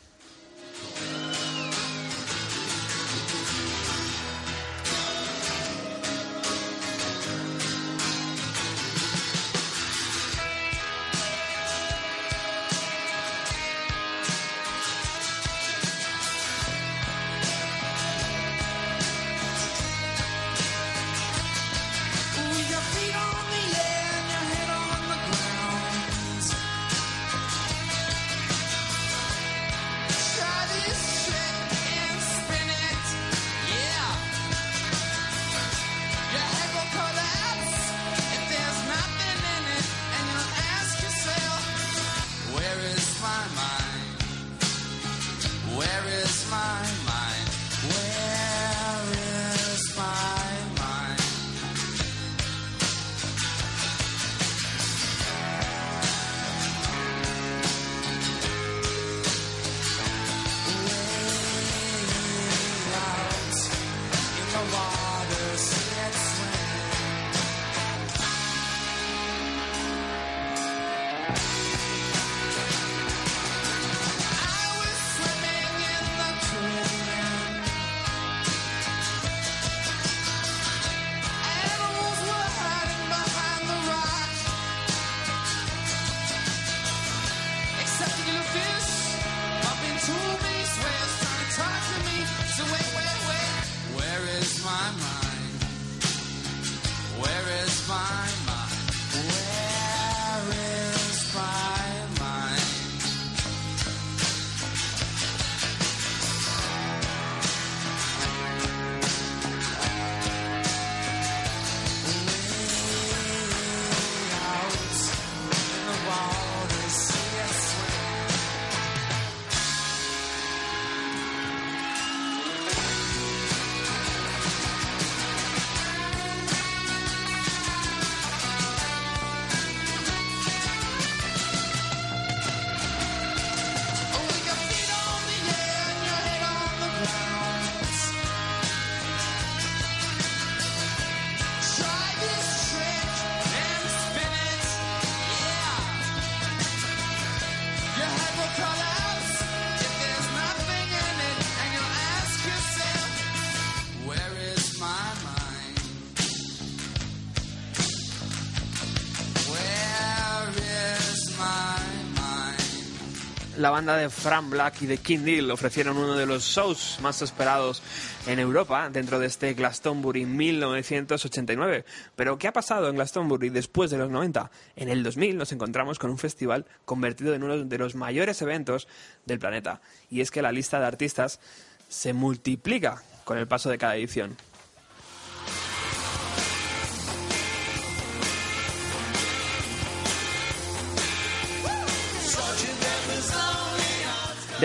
La 163.66 163.72
banda 163.72 163.96
de 163.96 164.10
Fran 164.10 164.48
Black 164.48 164.82
y 164.82 164.86
de 164.86 164.98
King 164.98 165.24
Deal 165.24 165.50
ofrecieron 165.50 165.96
uno 165.96 166.14
de 166.14 166.24
los 166.24 166.44
shows 166.44 167.00
más 167.02 167.20
esperados 167.20 167.82
en 168.28 168.38
Europa 168.38 168.88
dentro 168.90 169.18
de 169.18 169.26
este 169.26 169.54
Glastonbury 169.54 170.24
1989. 170.24 171.84
Pero 172.14 172.38
¿qué 172.38 172.46
ha 172.46 172.52
pasado 172.52 172.88
en 172.88 172.94
Glastonbury 172.94 173.48
después 173.48 173.90
de 173.90 173.98
los 173.98 174.08
90? 174.08 174.52
En 174.76 174.88
el 174.88 175.02
2000 175.02 175.36
nos 175.36 175.50
encontramos 175.50 175.98
con 175.98 176.10
un 176.10 176.18
festival 176.18 176.64
convertido 176.84 177.34
en 177.34 177.42
uno 177.42 177.64
de 177.64 177.78
los 177.78 177.96
mayores 177.96 178.40
eventos 178.40 178.86
del 179.24 179.40
planeta. 179.40 179.80
Y 180.10 180.20
es 180.20 180.30
que 180.30 180.42
la 180.42 180.52
lista 180.52 180.78
de 180.78 180.86
artistas 180.86 181.40
se 181.88 182.12
multiplica 182.12 183.02
con 183.24 183.36
el 183.36 183.48
paso 183.48 183.68
de 183.68 183.78
cada 183.78 183.96
edición. 183.96 184.36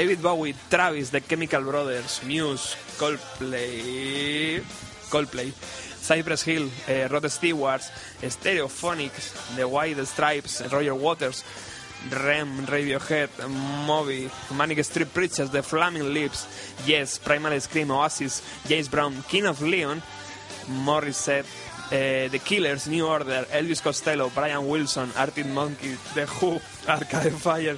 David 0.02 0.24
Bowie, 0.24 0.56
Travis, 0.68 1.12
The 1.12 1.22
Chemical 1.22 1.62
Brothers, 1.62 2.24
Muse, 2.26 2.76
Coldplay, 2.98 4.60
Coldplay, 5.12 5.54
Cypress 5.54 6.42
Hill, 6.42 6.72
eh, 6.88 7.08
Rod 7.08 7.30
Stewart, 7.30 7.82
Stereophonics, 8.20 9.56
The 9.56 9.68
White 9.68 10.04
Stripes, 10.08 10.64
Roger 10.72 10.96
Waters, 10.96 11.44
Rem, 12.10 12.66
Radiohead, 12.66 13.30
Moby, 13.86 14.28
Manic 14.56 14.84
Street 14.84 15.14
Preachers, 15.14 15.52
The 15.52 15.62
Flaming 15.62 16.12
Lips, 16.12 16.48
Yes, 16.88 17.20
Primal 17.20 17.60
Scream, 17.60 17.92
Oasis, 17.92 18.42
James 18.68 18.88
Brown, 18.88 19.14
King 19.30 19.46
of 19.46 19.62
Leon, 19.62 20.02
Morissette, 20.84 21.46
eh, 21.92 22.28
The 22.28 22.40
Killers, 22.40 22.88
New 22.88 23.06
Order, 23.06 23.46
Elvis 23.52 23.84
Costello, 23.84 24.32
Brian 24.34 24.68
Wilson, 24.68 25.12
Arctic 25.16 25.46
Monkey, 25.46 25.96
The 26.16 26.26
Who, 26.26 26.60
Arcade 26.90 27.34
Fire, 27.34 27.78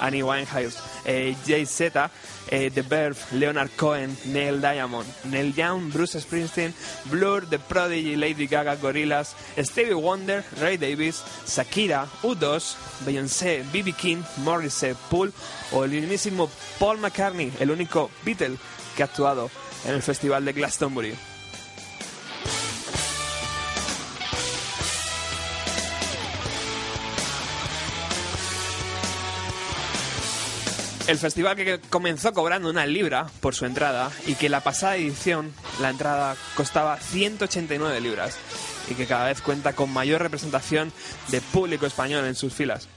Annie 0.00 0.22
Winehouse, 0.22 0.78
eh, 1.04 1.34
Jay 1.46 1.66
Z, 1.66 2.10
eh, 2.50 2.70
The 2.72 2.82
Verve, 2.82 3.18
Leonard 3.32 3.70
Cohen, 3.76 4.16
Neil 4.26 4.60
Diamond, 4.60 5.06
Neil 5.24 5.52
Young, 5.54 5.90
Bruce 5.90 6.20
Springsteen, 6.20 6.74
Blur, 7.10 7.46
The 7.48 7.58
Prodigy, 7.58 8.16
Lady 8.16 8.46
Gaga, 8.46 8.76
Gorillaz, 8.76 9.34
Stevie 9.58 9.94
Wonder, 9.94 10.44
Ray 10.60 10.76
Davis, 10.76 11.22
Shakira, 11.46 12.06
U2, 12.22 12.76
Beyoncé, 13.04 13.64
B.B. 13.72 13.92
King, 13.92 14.22
Morrissey, 14.38 14.94
Pool 15.10 15.32
o 15.72 15.84
el 15.84 15.90
mismísimo 15.90 16.48
Paul 16.78 16.98
McCartney, 16.98 17.52
el 17.60 17.70
único 17.70 18.10
Beatle 18.24 18.56
que 18.96 19.02
ha 19.02 19.06
actuado 19.06 19.50
en 19.84 19.94
el 19.94 20.02
Festival 20.02 20.44
de 20.44 20.52
Glastonbury. 20.52 21.37
El 31.08 31.16
festival 31.16 31.56
que 31.56 31.80
comenzó 31.88 32.34
cobrando 32.34 32.68
una 32.68 32.84
libra 32.84 33.28
por 33.40 33.54
su 33.54 33.64
entrada 33.64 34.10
y 34.26 34.34
que 34.34 34.50
la 34.50 34.60
pasada 34.60 34.96
edición 34.96 35.54
la 35.80 35.88
entrada 35.88 36.36
costaba 36.54 36.98
189 36.98 37.98
libras 38.02 38.36
y 38.90 38.94
que 38.94 39.06
cada 39.06 39.24
vez 39.24 39.40
cuenta 39.40 39.72
con 39.72 39.90
mayor 39.90 40.20
representación 40.20 40.92
de 41.28 41.40
público 41.40 41.86
español 41.86 42.26
en 42.26 42.34
sus 42.34 42.52
filas. 42.52 42.88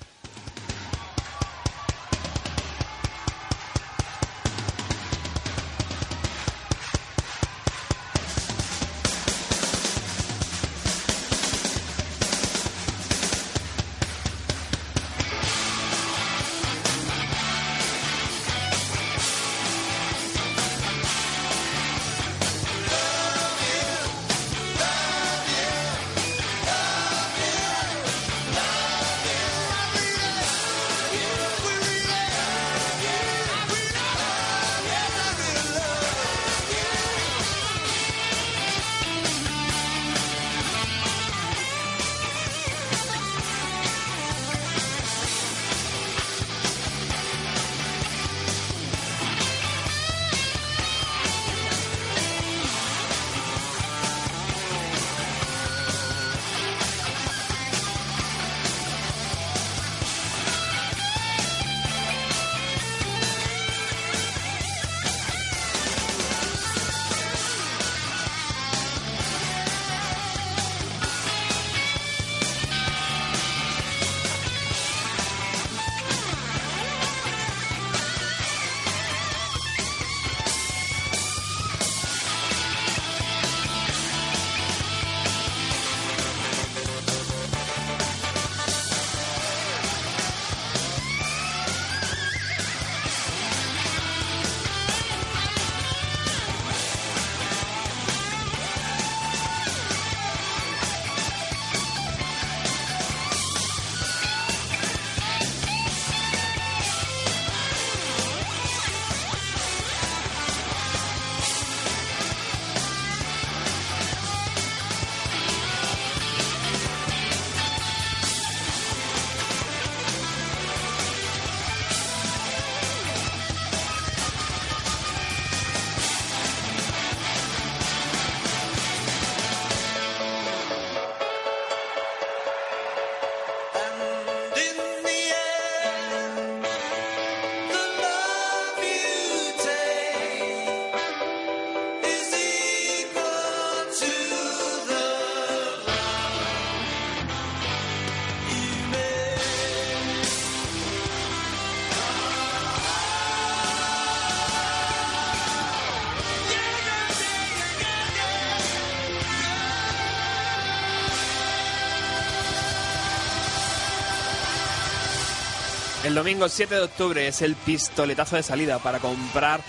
El 166.12 166.16
domingo 166.16 166.50
7 166.50 166.76
de 166.76 166.82
octubre 166.82 167.26
es 167.26 167.42
el 167.42 167.56
pistoletazo 167.56 168.36
de 168.36 168.44
salida 168.44 168.80
para 168.80 169.00
comprar 169.00 169.62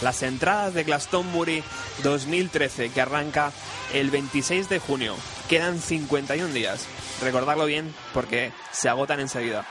las 0.00 0.22
entradas 0.22 0.72
de 0.72 0.84
Glastonbury 0.84 1.62
2013 2.02 2.88
que 2.88 3.02
arranca 3.02 3.52
el 3.92 4.10
26 4.10 4.70
de 4.70 4.78
junio. 4.78 5.14
Quedan 5.46 5.78
51 5.78 6.54
días. 6.54 6.86
Recordarlo 7.20 7.66
bien 7.66 7.94
porque 8.14 8.50
se 8.72 8.88
agotan 8.88 9.20
enseguida. 9.20 9.66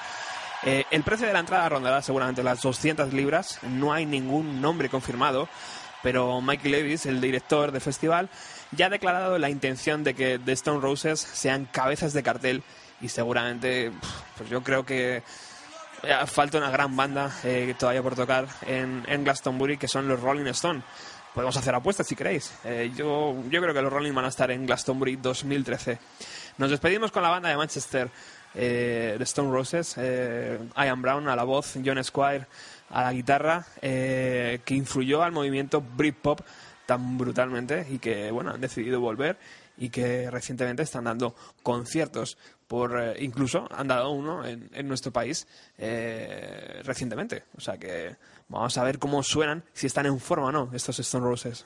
Eh, 0.61 0.83
el 0.91 1.01
precio 1.01 1.25
de 1.25 1.33
la 1.33 1.39
entrada 1.39 1.67
rondará 1.67 2.03
seguramente 2.03 2.43
las 2.43 2.61
200 2.61 3.11
libras. 3.11 3.57
No 3.63 3.91
hay 3.91 4.05
ningún 4.05 4.61
nombre 4.61 4.87
confirmado, 4.87 5.49
pero 6.03 6.41
Michael 6.41 6.73
Levis, 6.73 7.07
el 7.07 7.21
director 7.21 7.71
del 7.71 7.81
festival, 7.81 8.29
ya 8.71 8.85
ha 8.85 8.89
declarado 8.89 9.39
la 9.39 9.49
intención 9.49 10.03
de 10.03 10.13
que 10.13 10.37
The 10.37 10.51
Stone 10.51 10.79
Roses 10.79 11.19
sean 11.19 11.65
cabezas 11.65 12.13
de 12.13 12.21
cartel 12.21 12.61
y 13.01 13.09
seguramente, 13.09 13.91
pues 14.37 14.47
yo 14.47 14.61
creo 14.61 14.85
que 14.85 15.23
falta 16.27 16.57
una 16.57 16.69
gran 16.71 16.95
banda 16.95 17.31
eh, 17.43 17.73
todavía 17.77 18.03
por 18.03 18.15
tocar 18.15 18.47
en, 18.67 19.03
en 19.07 19.23
Glastonbury, 19.23 19.77
que 19.77 19.87
son 19.87 20.07
los 20.07 20.19
Rolling 20.19 20.47
Stone. 20.47 20.81
Podemos 21.33 21.55
hacer 21.57 21.75
apuestas 21.75 22.07
si 22.07 22.15
queréis. 22.15 22.51
Eh, 22.63 22.91
yo, 22.95 23.35
yo 23.49 23.61
creo 23.61 23.73
que 23.73 23.81
los 23.81 23.91
Rolling 23.91 24.13
van 24.13 24.25
a 24.25 24.29
estar 24.29 24.49
en 24.51 24.65
Glastonbury 24.65 25.17
2013. 25.17 25.99
Nos 26.57 26.71
despedimos 26.71 27.11
con 27.11 27.23
la 27.23 27.29
banda 27.29 27.49
de 27.49 27.57
Manchester, 27.57 28.09
eh, 28.55 29.15
de 29.17 29.23
Stone 29.23 29.51
Roses, 29.51 29.95
eh, 29.97 30.59
Ian 30.75 31.01
Brown 31.01 31.27
a 31.27 31.35
la 31.35 31.43
voz, 31.43 31.75
John 31.85 32.03
Squire 32.03 32.47
a 32.89 33.03
la 33.03 33.13
guitarra, 33.13 33.65
eh, 33.81 34.61
que 34.65 34.73
influyó 34.73 35.21
al 35.21 35.31
movimiento 35.31 35.81
Britpop 35.81 36.41
tan 36.85 37.17
brutalmente 37.17 37.85
y 37.89 37.99
que 37.99 38.31
bueno 38.31 38.51
han 38.51 38.61
decidido 38.61 38.99
volver 38.99 39.37
y 39.77 39.89
que 39.89 40.31
recientemente 40.31 40.81
están 40.81 41.03
dando 41.03 41.35
conciertos 41.61 42.37
por 42.69 43.01
eh, 43.01 43.15
incluso 43.19 43.67
han 43.71 43.87
dado 43.87 44.11
uno 44.11 44.45
en, 44.45 44.69
en 44.73 44.87
nuestro 44.87 45.11
país 45.11 45.47
eh, 45.77 46.81
recientemente 46.85 47.43
o 47.57 47.59
sea 47.59 47.77
que 47.77 48.15
vamos 48.47 48.77
a 48.77 48.83
ver 48.83 48.99
cómo 48.99 49.23
suenan 49.23 49.63
si 49.73 49.87
están 49.87 50.05
en 50.05 50.19
forma 50.19 50.47
o 50.47 50.51
no 50.51 50.69
estos 50.73 50.99
Stone 50.99 51.25
Roses 51.25 51.65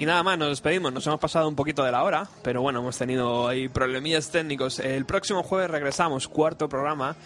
Y 0.00 0.06
nada 0.06 0.22
más, 0.22 0.38
nos 0.38 0.50
despedimos. 0.50 0.92
Nos 0.92 1.04
hemos 1.08 1.18
pasado 1.18 1.48
un 1.48 1.56
poquito 1.56 1.82
de 1.82 1.90
la 1.90 2.04
hora, 2.04 2.28
pero 2.42 2.62
bueno, 2.62 2.78
hemos 2.78 2.96
tenido 2.96 3.48
ahí 3.48 3.68
problemillas 3.68 4.30
técnicos. 4.30 4.78
El 4.78 5.04
próximo 5.04 5.42
jueves 5.42 5.72
regresamos, 5.72 6.28
cuarto 6.28 6.68
programa. 6.68 7.16